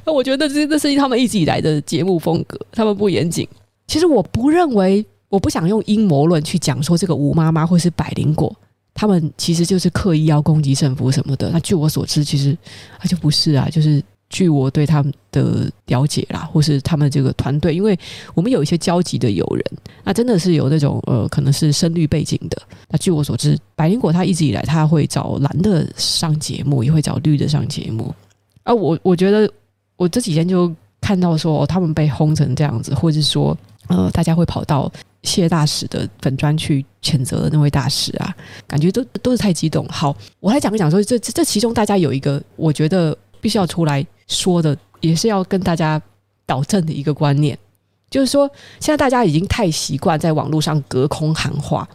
[0.07, 3.49] 那我觉得这这是他们一直以来的节目风格，他们不严谨。
[3.87, 8.55] 其实我不认为，我不想用阴谋论去讲说这个吴妈妈或是百灵果，
[8.95, 11.51] 他们其实就是刻意要攻击政府什么的。
[11.51, 12.57] 那据我所知，其实
[12.99, 17.99] 啊就不是啊，就是据我对他们的了解啦，或是他们这个团队，因为
[18.35, 19.65] 我们有一些交集的友人，
[20.03, 22.61] 那真的是有那种呃，可能是深绿背景的。
[22.91, 28.15] 那据我所知，百灵果他一直以来他会找蓝的上节目，也会找绿的上节目。
[28.65, 29.49] 啊，我我觉得
[29.97, 33.57] 我这几天就看到说，哦，他们被轰成这样子，或者是说，
[33.89, 34.91] 呃，大家会跑到
[35.23, 38.35] 谢大使的粉专去谴责的那位大使啊，
[38.67, 39.87] 感觉都都是太激动。
[39.89, 46.01] 好，我来讲一讲说，这这这其中大家有一个，我觉得必须要出来说的，也是要跟大家
[46.47, 47.57] 导正的一个观念，
[48.11, 48.51] 就是说，
[48.81, 51.87] 现在大家已经太习惯在网络上隔空喊话。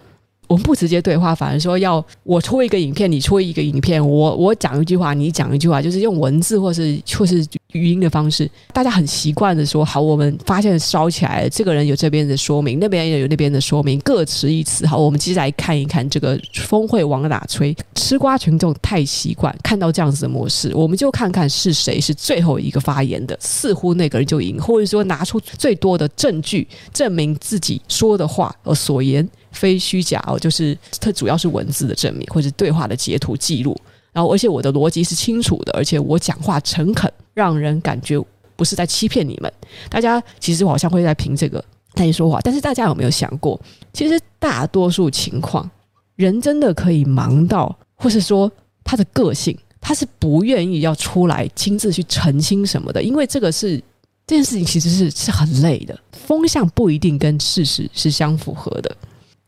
[0.50, 14.88] 我们不直接对话，反而说要我出一个影片，你出一个影片，我我讲一句话，你讲一句话，就是用文字或是或是语音的方式，大家很习惯的说好，我们发现烧起来了，这个人有这边的说明，那边也有那边的说明，各持一词。
[14.88, 17.76] 好，我们接下来看一看这个风会往哪吹。
[17.94, 29.30] 吃瓜群众太习惯看到这样子的模式，我们就看看是谁是最后一个发言的，似乎那个人就赢，或者说拿出最多的证据证明自己说的话而所言。
[29.52, 33.76] 非虚假哦，就是它主要是文字的证明，或者对话的截图记录
[34.12, 38.20] 然后而且我的逻辑是清楚的，而且我讲话诚恳，让人感觉
[38.56, 39.52] 不是在欺骗你们。
[39.90, 43.60] 大家其实我好像会在凭这个在你说话，但是大家有没有想过，
[43.94, 45.70] 其实大多数情况，
[46.16, 48.52] 人真的可以忙到，或是说
[48.84, 53.78] 他的个性，他是不愿意要出来亲自去澄清什么的，因为这个是
[54.26, 58.98] 这件事情其实是是很累的，风向不一定跟事实是相符合的。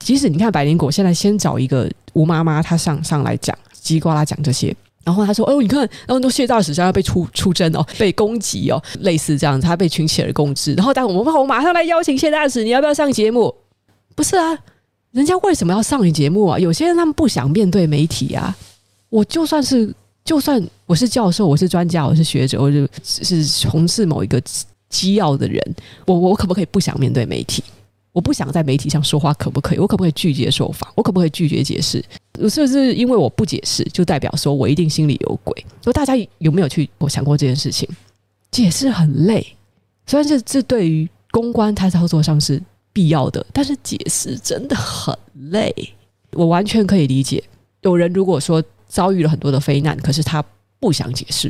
[0.03, 10.73] 即使你看百灵果现在先找一个吴妈妈，她上上来讲叽呱啦讲这些，然后她说：“哦，你看，然后都谢大使将要被出出征哦，被攻击哦，类似这样子，他被群起而攻之。
[10.73, 13.53] 然后，但我们我马上来邀请谢大使，你要不要上节目？
[14.15, 14.57] 不是啊，
[15.11, 16.59] 人家为什么要上你节目啊？
[16.59, 18.55] 有些人他们不想面对媒体啊。
[19.09, 24.41] 我就算是就算我是教授，我是专家，我是学者，我就是从事某一个
[24.89, 27.63] 机要的人，我我可不可以不想面对媒体？”
[28.13, 29.79] 我不想在媒体上说话，可不可以？
[29.79, 30.91] 我可不可以拒绝受访？
[30.95, 32.03] 我可不可以拒绝解释？
[32.49, 35.65] 是不是因为我不解释，就代表说我一定心里有鬼？
[35.79, 37.87] 就大家有没有去我想过这件事情？
[38.51, 39.55] 解释很累，
[40.07, 45.17] 虽然是这对于公关他操作上是必要的，但是解释真的很
[45.51, 45.73] 累。
[46.33, 47.41] 我完全可以理解，
[47.81, 50.43] 有人如果说遭遇了很多的非难，可是他
[50.81, 51.47] 不想解释，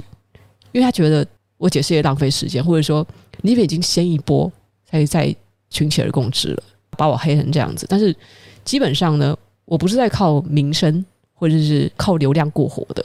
[0.73, 1.25] 因为他觉得
[1.57, 3.07] 我解释也浪费时间，或者说
[3.41, 4.51] 你已经先一波
[4.87, 5.35] 在在。
[5.71, 7.87] 群起而攻之了，把我黑成这样子。
[7.89, 8.15] 但是
[8.63, 11.03] 基本上呢，我不是在靠名声
[11.33, 13.03] 或者是靠流量过活的。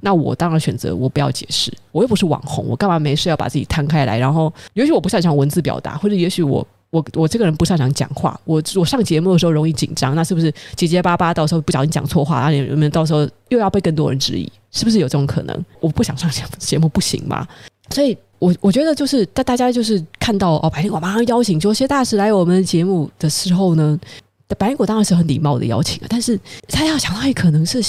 [0.00, 4.18] 那我当然选择我不要解释，我又不是网红，我干嘛没事要把自己摊开来？
[4.18, 14.48] 然后，也许我不擅长文字表达，或者也许我我我这个人不擅长讲话，我我上节目的时候容易紧张，那是不是结结巴巴，到时候不小心讲错话，那你们到时候又要被更多人质疑？
[14.70, 15.64] 是不是有这种可能？
[15.80, 17.46] 我不想上节节目，不行吗？
[17.90, 18.16] 所以。
[18.38, 23.98] 我我觉得就是大大家就是看到哦，白灵果马上邀请，就谢大使来我们节目的时候呢，
[24.56, 27.82] 白灵果当然是很礼貌的邀请啊，但是他要想到也可能是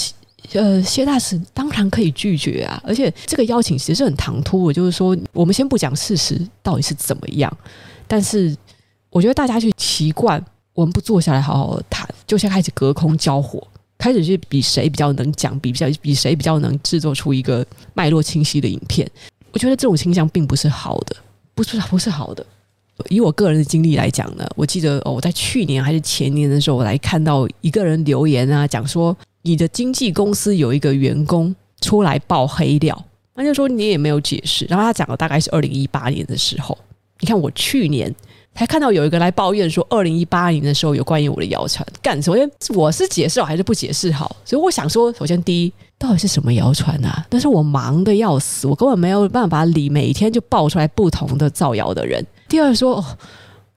[0.52, 7.56] 呃谢大使当然可以拒绝啊，而且这个邀请其实是很唐突的，就是说我们先不讲事实到底是怎么样，
[8.08, 8.56] 但是
[9.10, 13.64] 我觉得大家去习惯，我们不坐下来好好谈，就先开始隔空交火，
[13.98, 19.08] 开始去比谁比较能讲，比比较比谁比较能制作出一个脉络清晰的影片。
[19.52, 21.16] 我觉得这种倾向并不是好的，
[21.54, 22.44] 不是不是好的。
[23.08, 34.66] 以我个人的经历来讲呢，我记得哦，我在去年还是前年的时候，我来看到一个人留言啊，讲说你的经纪公司有一个员工出来爆黑料，那就说你也没有解释。
[34.68, 36.76] 然后他讲的大概是二零一八年的时候，
[37.20, 38.14] 你看我去年。
[38.54, 44.36] 还看到有一个来抱怨说，二零一八年的时候有关于我的谣传，干，首先我是解释好还是不解释好？
[44.44, 47.24] 所以我想说，首先第一，到底是什么谣传啊？
[47.30, 52.24] 但是我忙得要死，我根本没有办法理每天就爆出来不同的造谣的人。
[52.48, 53.02] 第二说，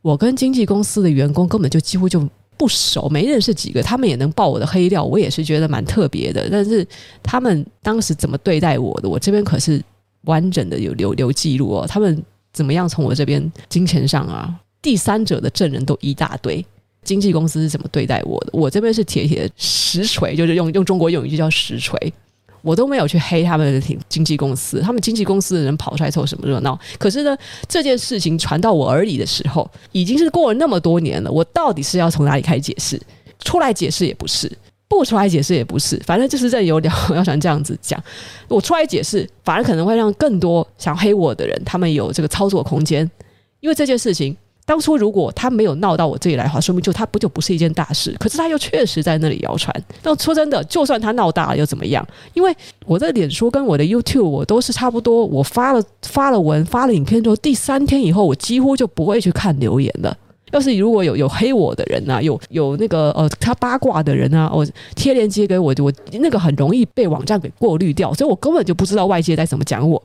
[0.01, 6.49] 我跟经纪公司的员工根本就几乎就不熟，没认识几个，他们也能爆我的黑料，我也是觉得蛮特别的。
[6.51, 6.85] 但是
[7.21, 9.81] 他们当时怎么对待我的，我这边可是
[10.23, 11.85] 完整的有留留记录哦。
[11.87, 14.53] 他们怎么样从我这边金钱上啊？
[14.83, 16.63] 第三者的证人都一大堆，
[17.03, 18.49] 经纪公司是怎么对待我的？
[18.51, 22.13] 我这边是铁铁实锤，就是用用中国用语就叫实锤，
[22.61, 26.77] 我都没有去黑他们的经纪公司，他们经纪公司的人跑出来凑什么热闹？
[26.99, 27.35] 可是呢，
[27.67, 33.01] 这件事情传到我耳里的时候，已经是过了那么多年了，我到底是要从哪里开始解释？
[33.39, 34.51] 出来解释也不是，
[34.89, 38.01] 不出来解释也不是，反正就是在有聊 要想这样子讲，
[38.49, 43.09] 我出来解释，反而可能会让更多想黑我的人，他们有这个操作空间，
[43.61, 44.35] 因为这件事情。
[44.65, 48.15] 当初如果他没有闹到我这里来的话，说明就他不就不是一件大事。
[48.17, 49.75] 可是他又确实在那里谣传。
[50.03, 52.07] 那说真的，就算他闹大了又怎么样？
[52.33, 60.17] 因为我的脸书跟我的 YouTube 我都是差不多，我发了发了文发了影片之后，第三天以后我几乎就不会去看留言了。
[60.51, 70.01] 要是如果有有黑我的人啊，有有那个呃他八卦的人啊，我贴链接给我，我那个很容易被网站给过滤掉，所以我根本就不知道外界在怎么讲我。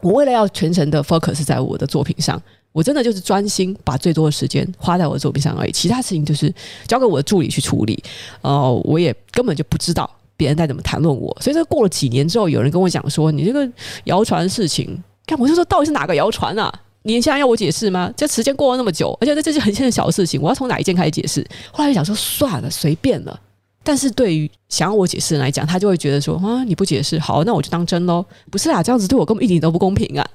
[0.00, 2.42] 我为了要全程的 focus 在我的作品上。
[2.72, 6.52] 我真的就是专心把最多的时间花在我的作品上而已，其他事情就是
[6.88, 8.02] 交给我的助理去处理。
[8.40, 11.36] 呃，我也根本就不知道别人在怎么谈论我。
[11.40, 13.70] 所以，这过了几年之后，有人跟我讲说：“你这个
[14.04, 16.72] 谣传事情，看我就说到底是哪个谣传啊？
[17.02, 18.12] 你现在要我解释吗？
[18.16, 23.38] 这时间过了那么久，而且这这是很件小的事情，我要从哪一件开始解释？”后来就想说算了，随便了。
[23.84, 30.26] 但是对于想要我解释的人来讲，他就会觉得说：“啊，你不解释，好，那我就当真喽。”不是啊，这样子对我根本一点都不公平啊！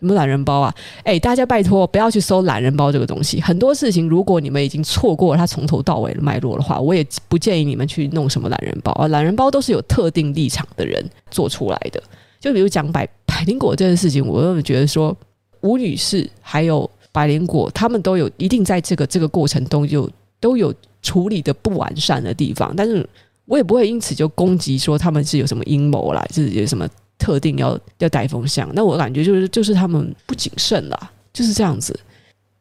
[0.00, 0.74] 什么懒人包啊？
[1.04, 3.40] 哎，大家拜托不要去搜懒人包这个东西。
[3.40, 9.08] 很多事情，如果你们已经错过了它从头到尾的脉络的话，我也不建议你们去弄什么懒人包啊。
[9.08, 12.02] 懒人包都是有特定立场的人做出来的。
[12.38, 15.16] 就比如讲百百灵果这件事情，我都觉得说
[15.62, 20.72] 吴女士还有百灵果，他们都有一定在这个这个过程中有都有
[21.02, 22.74] 处理的不完善的地方。
[22.76, 23.08] 但是
[23.46, 26.86] 我也不会因此就攻击说他们是有什么阴谋啦，就是有什么
[27.18, 28.70] 特定要要带风向。
[28.74, 31.98] 那我感觉就是就是他们不谨慎啦，就是这样子。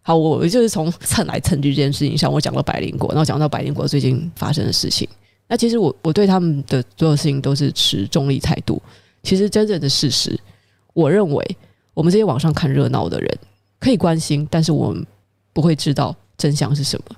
[0.02, 5.08] 好，我就是从蹭来蹭去这件事情上，我讲到百灵果，然后讲到百灵果最近发生的事情。
[5.48, 8.82] 那其实我我对他们的所有事情都是持中立态度。
[9.24, 10.40] 其实真正的事实，
[10.94, 11.58] 我认为
[11.96, 13.38] 我们这些网上看热闹的人
[13.80, 15.04] 可以关心，但是我们
[15.54, 17.16] 不会知道真相是什么。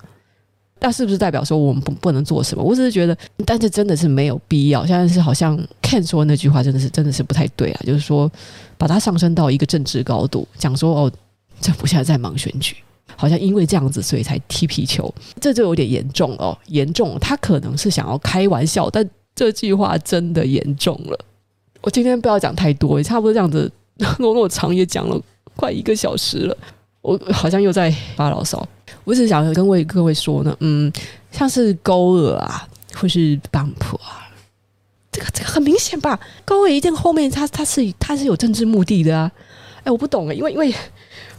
[0.79, 2.63] 那是不是代表说我们不不能做什么？
[2.63, 4.85] 我只是觉得，但是真的是没有必要。
[4.85, 8.31] 现在是好像 Ken 说那句话真的是真的是不太对啊，就是说
[8.77, 11.11] 把它上升到一个政治高度，讲说哦，
[11.59, 12.75] 政府现在在忙选举，
[13.15, 15.11] 好像因为这样子所以才踢皮球，
[15.41, 17.17] 这就有点严重哦，严重。
[17.19, 21.19] 他可能是想要开玩笑，但这句话真的严重了。
[21.81, 25.19] 我今天不要讲太多，差不多这样子，那么长也讲了
[25.55, 26.57] 快一个小时了，
[27.01, 28.67] 我好像又在发牢骚。
[29.07, 30.91] 我只是想跟位各位说呢，嗯，
[31.31, 34.27] 像是勾二啊，或是 bump 啊，
[35.09, 36.19] 这个这个很明显吧？
[36.43, 39.31] 勾二一定后面他他是他是有政治目的的啊！
[39.85, 40.75] 哎，我不懂啊，因为因为。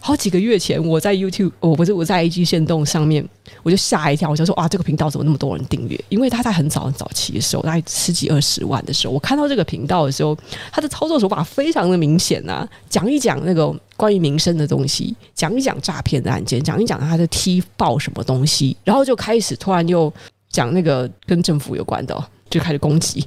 [0.01, 3.26] 好几个月前，我在 YouTube，我不是我在 IG 限动上面，
[3.62, 5.99] 我就吓一跳，我就说哇，这个频道怎么那么多人订阅？
[6.09, 10.36] 因为他在很早很早期的时候，大概十几二十万的时候，我看到这个频道的时候，
[10.72, 20.11] 他的操作手法非常的明显呐、啊，讲一讲那个关于民生的东西，讲一讲诈骗的案件，讲一讲他的踢爆什么东西，然后就开始突然又
[20.49, 23.26] 讲那个跟政府有关的，就开始攻击。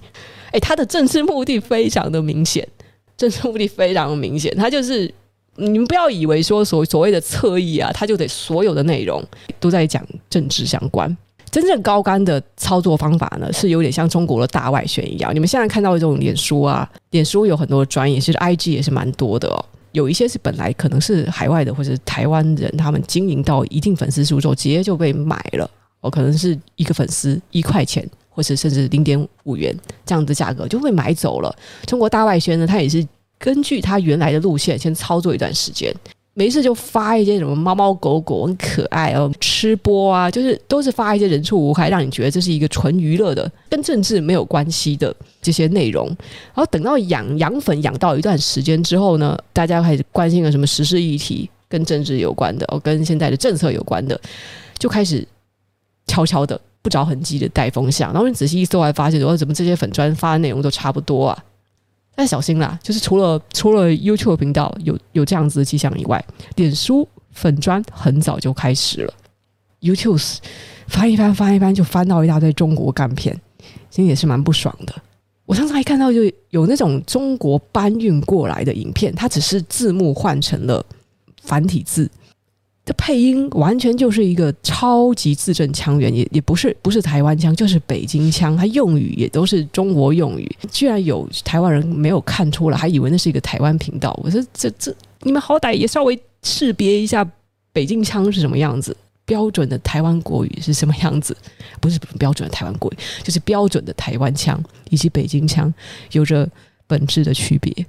[0.51, 2.67] 诶，他的政治目的非常的明显，
[3.15, 5.13] 政治目的非常的明显，他就是。
[5.57, 9.23] 你们不要以为说所所谓的侧翼啊，他就得所有的内容
[9.59, 11.15] 都在讲政治相关。
[11.49, 15.35] 真正高干的操作方法呢，是有点像中国的大外宣一样。
[15.35, 19.65] 你们现在看到的这种脸书啊，脸书有很多专业，其实 IG 也是蛮多的哦。
[19.91, 25.69] 有一些是本来可能是海外的或者台湾人，他们经营到一定粉丝数之后，直接就被买了。
[25.99, 31.53] 哦，可能是一个粉丝一块钱，或者甚至零点五元这样的价格就被买走了。
[31.85, 33.05] 中国大外宣呢，它也是。
[33.41, 35.91] 根据他原来的路线，先操作一段时间，
[36.35, 46.05] 没事就发一些什么猫猫狗狗很可爱哦，吃播啊，就是都是发一些人畜无害，让你觉得这是一个纯娱乐的，跟政治没有关系的这些内容。
[46.05, 54.21] 然后等到养养粉养到一段时间之后呢，大家开始关心了什么时事议题，跟政治有关的哦，跟现在的政策有关的，
[54.77, 55.27] 就开始
[56.05, 58.13] 悄悄的不着痕迹的带风向。
[58.13, 61.43] 然后你仔细一搜，还发现说怎么这些粉专发的内容都差不多啊。
[62.21, 66.23] 但小心啦，就是除了除了 YouTube 频道有有这样子的迹象以外，
[66.55, 69.13] 脸书粉专很早就开始了。
[69.79, 70.37] YouTube
[70.85, 73.35] 翻一翻翻一翻，就翻到一大堆中国干片，
[73.89, 74.93] 其实也是蛮不爽的。
[75.47, 76.19] 我上次还看到就
[76.51, 80.85] 有那种中国搬运过来的影片，它只是字幕换成了
[81.41, 82.07] 繁体字。
[82.93, 88.55] 配音完全就是一个超级字正腔圆，也也不是不是台湾腔，就是北京腔。
[88.57, 94.17] 他用语也都是中国用语，居然有台湾人没有看出来，还以为那是一个台湾频道。
[94.23, 97.29] 我说这这，你们好歹也稍微识别一下
[97.71, 101.35] 北京腔是什么样子，标准的台湾国语是什么样子？
[101.79, 105.73] 不是标准的台湾国语，就是标准的台湾腔以及北京腔
[106.11, 106.49] 有着
[106.87, 107.85] 本质的区别。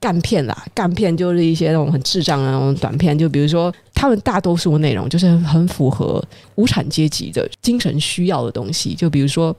[0.00, 6.24] 干片啦，干片就是一些那种很智障的那种短片，就比如说他们大多数内容就是很符合
[6.54, 9.54] 无产阶级的精神需要的东西，就比如说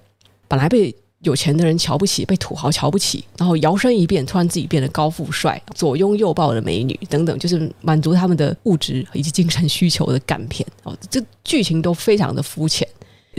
[0.47, 12.87] 本来被有钱的人瞧不起，被土豪瞧不起，然后摇身一变，突然自己变得高富帅，左拥右抱的美女等等，就是满足他们的物质以及精神需求的干片哦，这剧情都非常的肤浅。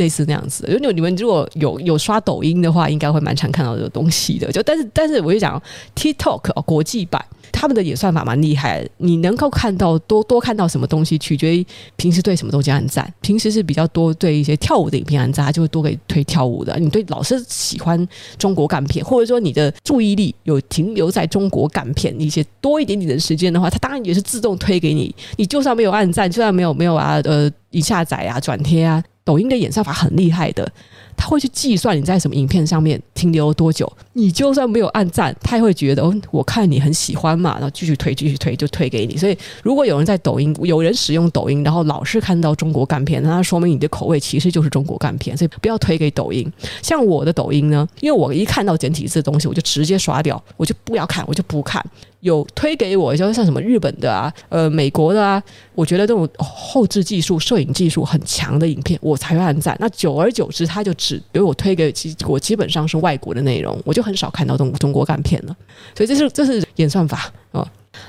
[0.00, 4.50] 类似那样子，因为你们如果有有刷抖音的话，应该会蛮常看到这个东西的。
[4.50, 5.62] 就但是但是，我就讲
[5.94, 7.22] TikTok，国际版
[7.52, 8.88] 他们的演算法蛮厉害。
[8.96, 13.12] 你能够看到多多看到什么东西，取决于平时对什么东西按赞。
[13.20, 16.74] 平时是比较多对一些跳舞的影片按赞，他就会多给推跳舞的。
[16.78, 25.14] 你对老是喜欢中国干片，或者说你的注意力有停留在中国干片一些多一点点的时间的话，它当然也是自动推给你。
[25.36, 29.02] 你就算没有按赞，就算没有没有啊呃一下载啊转贴啊。
[29.24, 30.70] 抖音的演算法很厉害的，
[31.16, 33.90] 他会去计算你在什么影片上面停留多久。
[34.14, 39.16] 你就算没有按赞，他也会觉得哦，我看你很喜欢嘛，然后继续推，继续推，就推给你。
[39.16, 45.36] 所以，如果有人在抖音，有人使用抖音，然后老是看到中国干片，那说明你的口味其实就是中国干片。
[45.36, 46.50] 所以，不要推给抖音。
[46.82, 51.84] 像我的抖音呢，因为我一看到简体字的东西，我就直接刷掉，我就不要看，我就不看。
[52.20, 55.42] 有推给我，就像什么日本的啊，呃，美国的啊，
[55.74, 59.76] 我觉得这种后置技术、摄影技术很强的影片，我才会按赞。
[59.80, 65.56] 那久而久之，他就只给我推给其我基本上是外国的内容，我就很少看到中中国干片了。
[65.94, 67.60] 所以这是 这是演算法啊。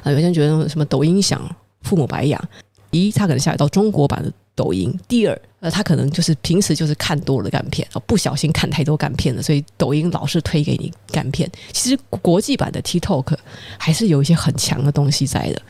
[0.04, 1.42] 啊，有些人觉得什么抖音响
[1.82, 2.40] 父母白养，
[2.92, 4.32] 咦他可能下载到中国版的
[4.62, 4.94] 抖音。
[5.08, 11.50] 第二，呃，他可能就是平时就是看多了干片，哦，不小心看太多干片了，所以抖音老是推给你干片。
[11.72, 13.36] 其实国际版的 TikTok
[13.80, 15.62] 还是有一些很强的东西在的。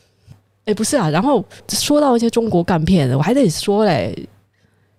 [0.66, 4.28] 哎，不是啊，然后说到一些中国干片，我还得说嘞，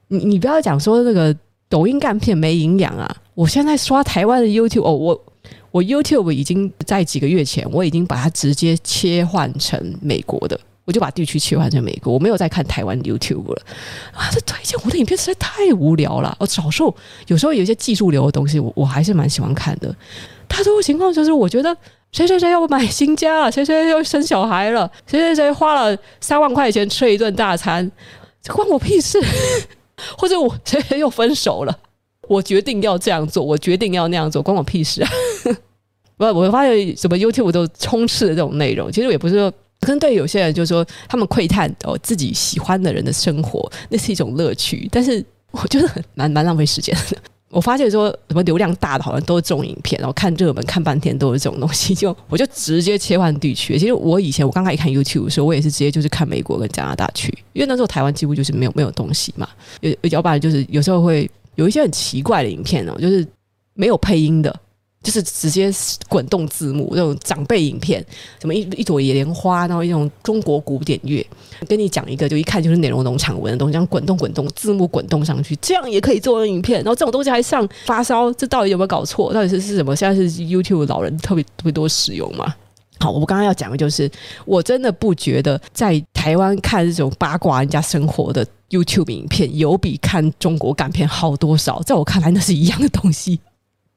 [0.08, 1.36] 你你不要讲说那个
[1.70, 3.16] 抖音干片没营养啊！
[3.36, 5.26] 我现在刷台湾的 YouTube，哦，我
[5.72, 10.60] 我 YouTube 已经在几个月前，我已经把它直接切换成美国的。
[10.86, 13.62] 我就把地区切换成美国，我没有再看台湾 YouTube 了
[14.14, 14.30] 啊！
[14.32, 16.36] 这推荐我的影片实在太无聊了。
[16.40, 16.94] 我少数
[17.28, 19.96] 有时候有一些技术流的东西，我我还是蛮喜欢看的。
[20.48, 21.74] 大多数情况就是，我觉得
[22.12, 27.90] 谁谁谁要买新家了，谁谁要生小孩了，谁谁谁花了三万块钱吃一顿大餐，
[28.42, 29.22] 这关我屁事。
[30.18, 31.80] 或者我谁谁又分手了，
[32.28, 35.10] 我决定要这样做，我决定要那样做，关我屁事啊！
[36.18, 39.54] 不，我发现什么 YouTube 都充斥的这种内容，其实也不是说。
[39.84, 44.88] 可能对有些人就是说，他们窥探哦自己喜欢的人的生活，那是一种乐趣。
[44.92, 47.18] 但是我觉得蛮蛮浪费时间的。
[47.54, 53.78] 我发现说什么流量大的好像都是这种影片，然后看热门看半天都是这种东西，就 我就直接切换地区。
[53.78, 59.48] 其实我以前我刚开始看 YouTube 的时候，我也是直接就是看美国跟加拿大区，因为那时候台湾几乎就是没有没有东西嘛。
[59.82, 63.24] 有要不然就是有时候会有一些很奇怪的影片哦，就是
[63.76, 64.60] 没有配音的。
[65.04, 65.70] 就是直接
[66.08, 68.04] 滚动字幕那种长辈影片，
[68.40, 71.24] 什么一一朵野莲花，然后一种中国古典乐，
[71.68, 76.80] 跟你讲一个，就一看就是内容农场文的东西，这样滚动滚动字幕滚动上去，这样也可以做成影片。
[76.80, 79.34] 然后这种东西还上发烧，这到底有没有搞错？
[79.34, 79.94] 到底是是什么？
[79.94, 82.56] 现在是 YouTube 老人特别特别多使用嘛？
[83.00, 84.10] 好，我刚刚要讲的就是，
[84.46, 91.82] 我真的不觉得在台湾看这种八卦人家生活的 YouTube 影片，有比看中国港片好多少？
[91.82, 93.42] 在我看来，那是一样的东西。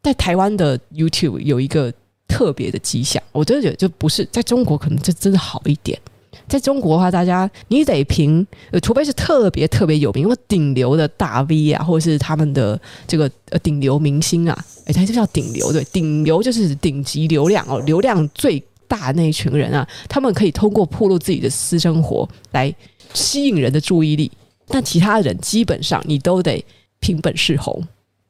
[0.07, 1.93] 在台湾的 YouTube 有一个
[2.29, 6.01] 特别的迹象，我真的觉得就不是在中国，可能就真的好一点。
[6.47, 22.73] 在中国的话，大家你得凭呃，除非是特别特别有名或顶流的大 V 啊，或者是他们的这个呃顶流明星啊，哎，他就叫顶流对，顶流就是顶级流量哦，流量最大那一群人啊，他们可以通过暴露自己的私生活来
[23.13, 24.31] 吸引人的注意力，
[24.69, 26.65] 但其他人基本上你都得
[27.01, 27.85] 凭本事红。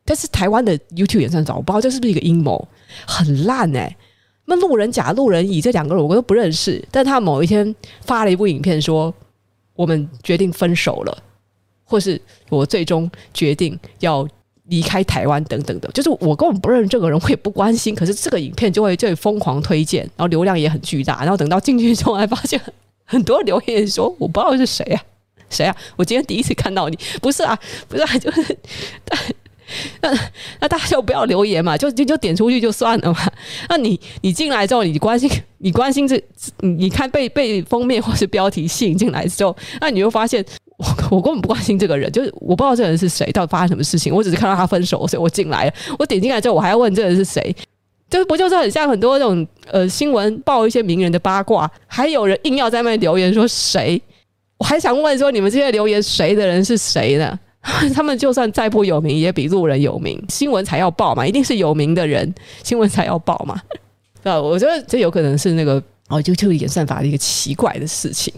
[0.06, 2.66] 但是台湾的 YouTube 演算法，我不知道这是不是一个阴谋，
[3.06, 3.94] 很烂哎、
[4.46, 9.12] 那路人甲、路人乙这两个人我都不认识，但他某一天发了一部影片说，
[9.74, 11.22] 我们决定分手了，
[11.84, 14.26] 或是我最终决定要
[14.66, 17.92] 离开台湾等等的，就是我根本不认识这个人，我也不关心。
[17.92, 21.20] 可是这个影片就会就会疯狂推荐，然后流量也很巨大。
[21.22, 22.60] 然后等到进去之后，还发现
[23.04, 25.02] 很多留言说，我不知道是谁啊，
[25.50, 25.76] 谁啊？
[25.96, 28.56] 我今天第一次看到你，不是啊，不是啊，就是
[29.04, 29.18] 但。
[30.00, 30.10] 那
[30.60, 33.18] 那大家就不要留言嘛，就就就点出去就算了嘛。
[33.68, 36.22] 那你你进来之后，你关心你关心这，
[36.60, 40.44] 你看被被封面或是标题吸引进来之后，那你就发现
[40.78, 40.86] 我
[41.16, 45.72] 我根本不关心这个人，就是我不知道这个人是谁，到底发生什么事情，我只是看到他分手，所以我进来了。
[45.98, 47.54] 我点进来之后，我还要问这个人是谁，
[48.08, 54.00] 就不就是很像很多那种呃新闻报一些名人的八卦，还有人硬要在那边留言说谁，
[54.58, 57.38] 我还想问说你们这些留言谁的人是谁呢？
[57.94, 60.22] 他们就算再不有名，也比路人有名。
[60.28, 63.60] 新闻才要报嘛，一定是有名的人，新闻才要报嘛。
[64.22, 68.32] 啊，我觉得这有可能是那个哦就就演算法的一个奇怪的事情，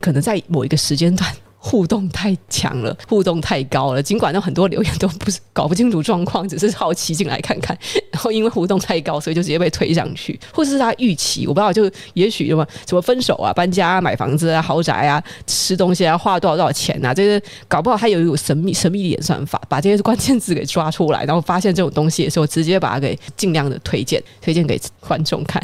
[0.00, 1.30] 可能在某一个时间段。
[1.60, 4.02] 互动太强了，互动太高了。
[4.02, 7.76] 尽管有很多留言都不是搞不清楚状况，只是好奇进来看看。
[8.12, 25.60] 然后因为互动太高，所以就直接被推上去，或者是他预期，我不知道，就也许什么什么分手啊、搬家啊、买房子啊、豪宅啊、吃东西啊、花多少多少钱啊，这些搞不好他有一种神秘神秘的演算法，把这些关键字给抓出来，然后发现这种东西的时候，直接把它给尽量的推荐推荐给观众看。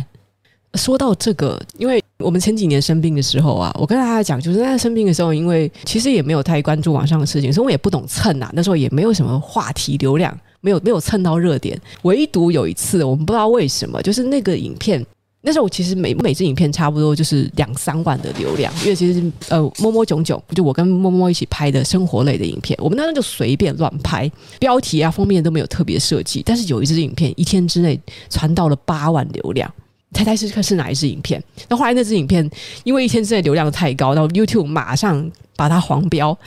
[0.75, 8.49] 说到这个，因为我们前几年生病的时候啊，我跟大家讲，就是在生病的时候，因为其实也没有太关注网上的事情，所以我也不懂蹭啊。
[8.55, 11.79] 那时候也没有什么话题流量，没有没有蹭到热点。
[12.03, 15.05] 唯独有一次，我们不知道为什么，就是那个影片，
[15.43, 28.01] 那时候我其实每每支影片差不多就是两三万的流量，因为其实呃，摸摸囧囧，就我跟摸摸一起拍的生活类的影片，我们那时就随便乱拍，标题啊封面都没有特别设计，但是有一支影片一天之内
[28.31, 29.69] 传到了八万流量。
[30.15, 31.43] 猜猜是看是哪一支影片？
[31.69, 32.49] 那后来那支影片
[32.85, 36.39] 因为一天之内流量太高，然后 YouTube 马上把它黄标，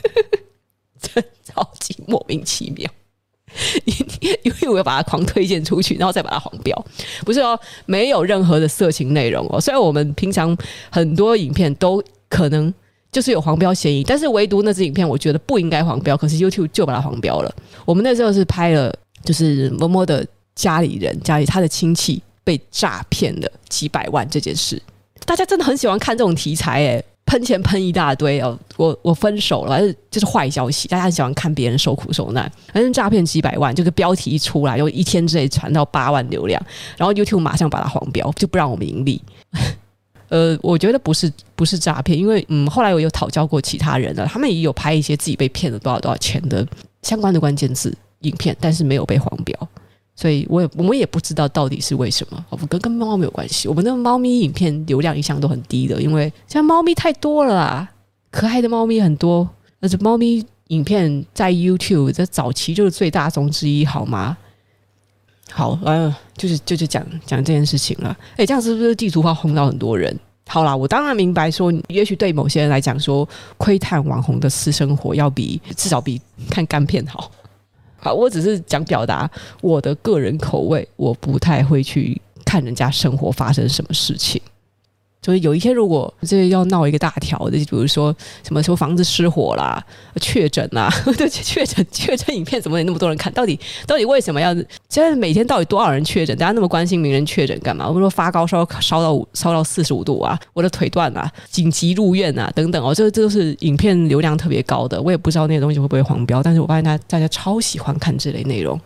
[1.00, 2.90] 这超级莫名其妙。
[4.42, 6.84] 因为我要把它狂推荐出去，然后再把它黄标，
[7.24, 9.58] 不是哦，没有任何的色情内容哦。
[9.58, 10.54] 虽然我们平常
[10.90, 12.72] 很多影片都可能
[13.10, 17.50] 就是有黄标嫌疑，但是唯独那支影片，我觉得不应该黄标，可是 YouTube 就把它黄标了。
[17.86, 18.94] 我们那时候是拍了，
[19.24, 22.22] 就是摸摸的家里人，家里他的亲戚。
[22.48, 24.82] 被诈骗了几百万这件事，
[25.26, 29.78] 大家真的很喜欢看这种题材诶，喷钱喷一大堆哦，我我分手了，
[30.10, 36.58] 就是坏消息，大家很喜欢看别人受苦受难，反正诈骗几百万，这个标题一出来，又一天之内传到八万流量，
[36.96, 39.22] 然后 YouTube 马上把它黄标，就不让我们盈利。
[40.30, 46.66] 呃，我觉得不是不是诈骗，因为嗯，后来我有讨教过其他人了，他们也有拍一些自己被骗了多少多少钱的
[47.02, 49.68] 相关的关键字影片，但是没有被黄标。
[50.20, 53.68] 所以我也我们也不知道到底是为什么，我，跟跟猫没有关系。
[53.68, 57.88] 我们的猫咪影片流量一向都很低的，因为现在猫咪太多了啦，
[58.32, 59.48] 可爱的猫咪很多，
[59.80, 64.36] 而且猫咪影片在 YouTube 在早期就是最大宗之一，好吗？
[65.52, 68.16] 好，嗯，就是就是讲讲这件事情了。
[68.38, 70.18] 诶，这样是不是地图炮轰到很多人？
[70.48, 77.30] 好啦，我当然明白说，也许对某些人来讲，说窥探网红的私生活要比至少比看干片好。
[78.00, 79.28] 好，我只是讲表达
[79.60, 84.40] 我的个人口味，我不太会去看人家生活发生什么事情。
[85.28, 89.84] 就是有一天，如果这要闹一个大条的，就比如说什么什么房子失火啦、
[90.22, 93.30] 确诊啦， 对，确诊确诊影片怎么有那么多人看？
[93.34, 94.54] 到底到底为什么要？
[94.88, 96.34] 现在每天到底多少人确诊？
[96.38, 97.86] 大家那么关心名人确诊干嘛？
[97.86, 104.98] 我们说发高烧烧到烧到四十五度啊，我的腿断了，紧急入院啊，等等哦，这这都是影片流量特别高的。
[105.02, 108.80] 我也不知道那些东西会不会黄标，但是我发现大大家超喜欢看这类内容。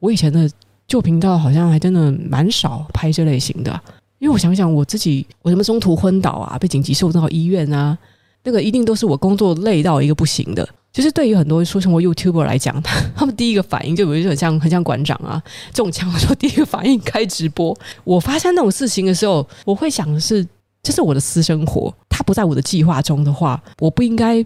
[0.00, 0.50] 我以前的
[0.88, 3.80] 旧频道好像还真的蛮少拍这类型的。
[4.18, 7.96] 因为我想想我自己，我什么中途昏倒啊，被紧急送到医院啊，
[8.44, 10.68] 那个一定都是我工作累到一个不行的。
[10.92, 12.82] 就是对于很多说生活 YouTuber 来讲，
[13.14, 15.42] 他们第一个反应就比如说很像很像馆长啊
[15.74, 17.76] 中枪的时候，第一个反应开直播。
[18.02, 20.46] 我发生那种事情的时候，我会想的是，
[20.82, 24.42] 这是我的私生活，它不在我的计划中的话，我不应该，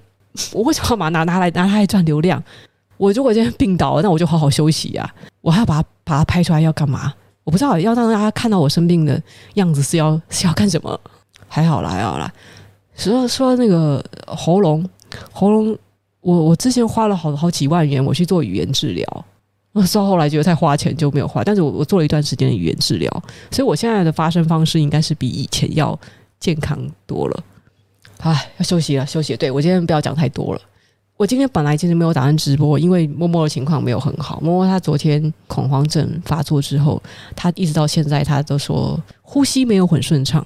[0.53, 2.43] 我为什么要把拿拿来拿它来赚流量？
[2.97, 5.09] 我如果今天病倒了，那我就好好休息呀，
[5.43, 7.15] 我还要把它把它拍出来要干嘛？
[7.45, 9.21] 我不知道要让大家看到我生病的
[9.55, 11.01] 样子是要是要干什么？
[11.49, 12.33] 还好啦，还好啦。
[12.95, 14.89] 说说那个喉咙，
[15.33, 15.77] 喉咙，
[16.21, 19.25] 我我之前花了好好几万元我去做语言治疗，
[19.73, 21.43] 我到后来觉得太花钱就没有花。
[21.43, 23.11] 但是我我做了一段时间的语言治疗，
[23.51, 25.99] 所以我现在的发声方式应该是比以前要
[26.39, 27.45] 健康多了。
[28.19, 29.35] 哎，要休息了，休息。
[29.37, 30.61] 对，我今天不要讲太多了。
[31.21, 34.41] 我今天本来其实没有打算直播，因为默默的情况没有很好。
[34.41, 37.01] 默默他昨天恐慌症发作之后，
[37.37, 40.45] 他一直到现在他都说呼吸没有很顺畅。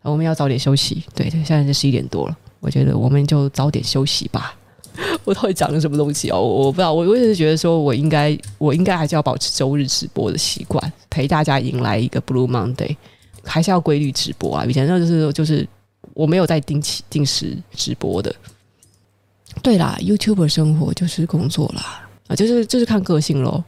[0.00, 1.04] 我们要早点休息。
[1.14, 4.54] 对对，现在是十一点多了，我觉得我们就早点休息吧。
[5.22, 6.40] 我到底讲了什么东西哦？
[6.40, 6.90] 我我不知道。
[6.90, 12.96] 我我一直觉得说我应该，我应该还是要保持周日直播的习惯，陪大家迎来一个 Blue Monday，
[13.44, 14.64] 还是要规律直播啊。
[14.64, 15.68] 以前那就是就是
[16.14, 18.34] 我没有在定期定时直播的。
[19.62, 23.64] 对啦，YouTuber 生活就是工作啦，啊，就是就是看个性咯。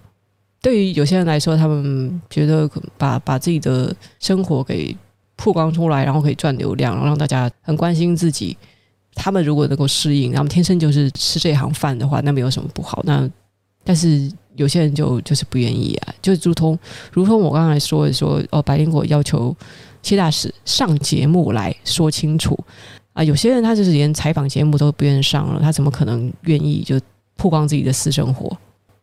[0.60, 2.68] 对于有些人来说，他们觉得
[2.98, 4.96] 把把自己的生活给
[5.36, 8.56] 曝光出来，然后可以赚流量，然后让大家很关心自己。
[9.14, 13.00] 他们如果能够适应，他们天生就是吃这行饭的话，那没有什么不好。
[13.04, 13.28] 那
[13.84, 16.78] 但是有些人就就是不愿意啊，就如同
[17.12, 19.54] 如同我刚才说的说哦，白灵果要求
[20.02, 22.58] 谢大使上节目来说清楚。
[23.16, 27.00] 啊，有些人他就是连采访节目都不愿意上了，他怎么可能愿意就
[27.34, 28.54] 曝光自己的私生活？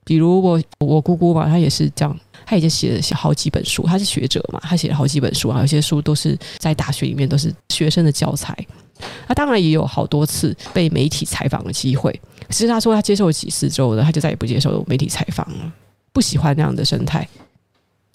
[0.06, 8.56] 比如我我姑姑吧，她也是这样，她已经写了写好几本书，她是学者嘛，她写了好几本书啊，有些书都是在大学里面都是学生的教材。
[9.28, 12.12] 那当然也有好多次被媒体采访的机会，
[12.50, 15.74] 其实她说她接受了几次之后呢，她就再也不接受媒体采访了，
[16.12, 17.28] 不喜欢那样的生态。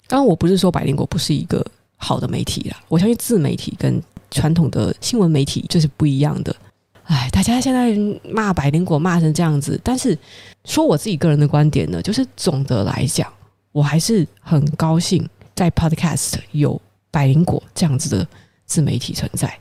[0.07, 1.65] 当然，我不是说百灵果不是一个
[1.97, 4.01] 好的媒体啦，我相信自媒体跟。
[4.31, 6.55] 传统的新闻媒体就是不一样的，
[7.03, 7.95] 哎，大家现在
[8.31, 10.17] 骂百灵果骂成这样子，但是
[10.65, 13.31] 说我自己个人的观点呢，就是总的来讲，
[13.71, 16.79] 我还是很高兴在 Podcast 有
[17.11, 18.27] 百灵果这样子的
[18.65, 19.57] 自媒体存在，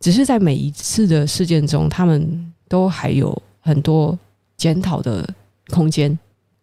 [0.00, 4.18] 只是在每一次的事件中，他们都还有很多
[4.56, 5.28] 检讨的
[5.70, 6.18] 空间，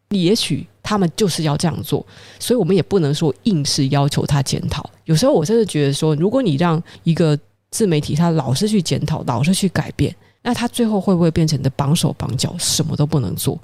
[0.09, 0.67] 也许。
[0.91, 2.05] 他们就是要这样做，
[2.37, 4.87] 所以我们也不能说硬是要求他检讨。
[5.05, 7.39] 有时候我真的觉得说，如果你让一个
[7.69, 13.57] 自媒体他老是去检讨，老是去改变，那他最后会不会变成的绑手绑脚，什么都不能做？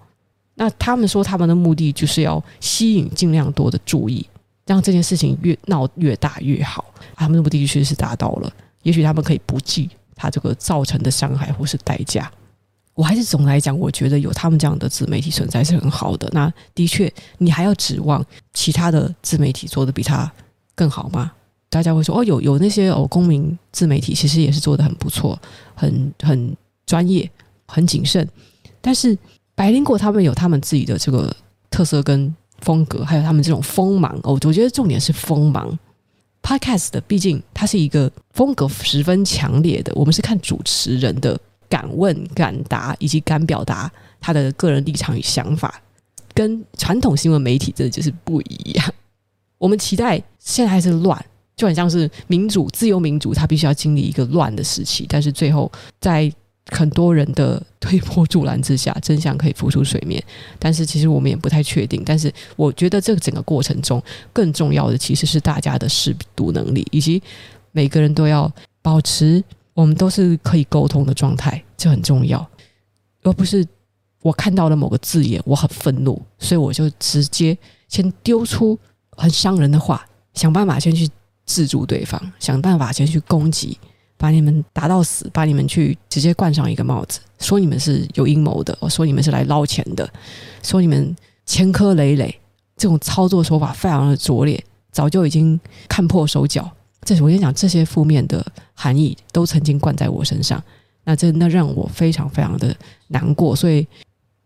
[0.56, 4.26] 那他们说他们的目的就是要吸引尽量多的注意，
[4.66, 6.86] 让这件事情越闹越大越好。
[7.14, 8.50] 他们的目的确实是达到了，
[8.84, 12.32] 也许他们可以不计他这个造成的伤害或是代价。
[12.98, 16.28] 我还是总来讲，我觉得有他们这样的自媒体存在是很好的。
[16.34, 20.30] 那的确，你还要指望其他的自媒体做得比他
[20.74, 21.32] 更好吗？
[21.70, 25.40] 大家会说哦，有有那些哦，公民自媒体其实也是做得很不错，
[25.76, 27.30] 很很专业，
[27.68, 28.28] 很谨慎。
[28.82, 29.16] 但是
[29.54, 31.32] 白灵果他们有他们自己的这个
[31.70, 35.78] 特色跟风格，还有他们这种锋芒哦，我觉得重点是锋芒。
[36.42, 41.38] Podcast 的，毕竟它是一个风格十分强烈的，我们是看主持人的
[41.70, 45.82] 敢问敢答以及敢表达他的个人立场与想法，
[46.34, 48.94] 跟传统新闻媒体真的就是不一样。
[49.58, 56.32] 我们期待现在还是乱，就很像是民主、自由民主，它必须要经历一个乱的时期，但是最后在
[56.70, 60.24] 很多人的推波助澜之下，真相可以浮出水面。
[60.60, 62.04] 但是其实我们也不太确定。
[62.06, 64.04] 但是我觉得这个整个过程中，
[64.34, 67.24] 更重要的其实是大家的识读能力，以及
[67.72, 68.52] 每个人都要
[68.82, 69.44] 保持
[69.78, 72.44] 我们都是可以沟通的状态，这很重要。
[73.22, 73.64] 而不是
[74.24, 77.56] 我看到了某个字眼，我很愤怒，所以我就直接
[77.88, 78.76] 先丢出
[79.12, 80.04] 很伤人的话，
[80.34, 81.08] 想办法先去
[81.46, 83.78] 制住对方，想办法先去攻击。
[84.18, 90.12] 把你们打到死，把你们去直接冠上一个帽子，说你们是有阴谋的，我说你们是来捞钱的，
[90.64, 91.16] 说你们
[91.46, 92.36] 前科累累，
[92.76, 94.60] 这种操作手法非常的拙劣，
[94.92, 96.68] 早就已经看破手脚。
[97.16, 100.62] 这我跟你讲，这些负面的含义都曾经灌在我身上，
[101.06, 102.76] 那真的让我非常非常的
[103.08, 103.56] 难过。
[103.56, 103.88] 所以，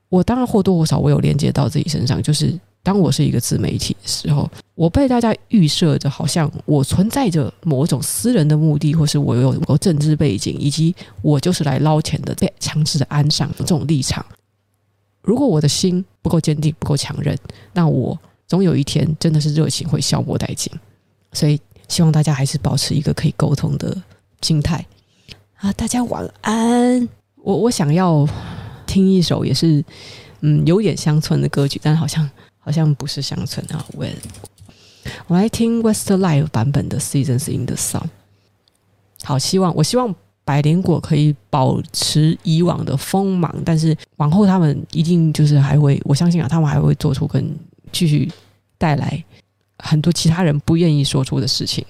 [0.10, 2.60] 我当然或多或少我有连接到自己身上，就是。
[2.84, 14.26] 当我是一个自媒体的时候，我被大家预设着好像我存在着某种私人的目的，或是我有某政治背景，以及我就是来捞钱的，被强制的安上这种立场。
[15.22, 17.38] 如果我的心不够坚定、不够强韧，
[17.72, 20.74] 那我总有一天真的是热情会消磨殆尽。
[21.34, 21.62] 所以，
[21.92, 23.96] 希望大家还是保持一个可以沟通的
[24.42, 24.84] 心态
[25.58, 25.72] 啊！
[25.74, 27.08] 大家晚安。
[27.36, 28.26] 我我想要
[28.88, 29.84] 听一首也是
[30.40, 32.28] 嗯有点乡村的歌曲，但好像。
[32.64, 34.14] 好像不是乡村啊，When
[35.26, 38.04] 我来听 Westlife 版本的 Seasons in the Sun。
[39.24, 40.14] 好，希望我希望
[40.46, 47.44] 百灵果可以保持以往的锋芒，但是往后他们一定就是还会，我相信啊，他们还会做出更
[47.92, 48.32] 继续
[48.78, 49.26] 带来
[49.82, 51.84] 很多其他人不愿意说出的事情，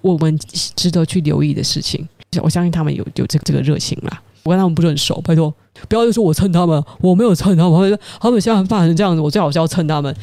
[0.00, 0.38] 我们
[0.76, 2.08] 值得去留意的事情。
[2.42, 4.22] 我相信他们有有这个这个热情啦。
[4.42, 5.52] 我跟他们不是很熟，拜托
[5.88, 7.98] 不要就说我蹭他们，我没有蹭他们。
[8.20, 10.14] 他们现在办成这样子，我最好是要蹭他们。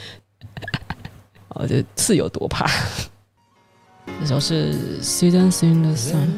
[1.49, 2.65] 哦，这是有多怕？
[4.21, 6.37] 这首是《Seasons in the Sun》。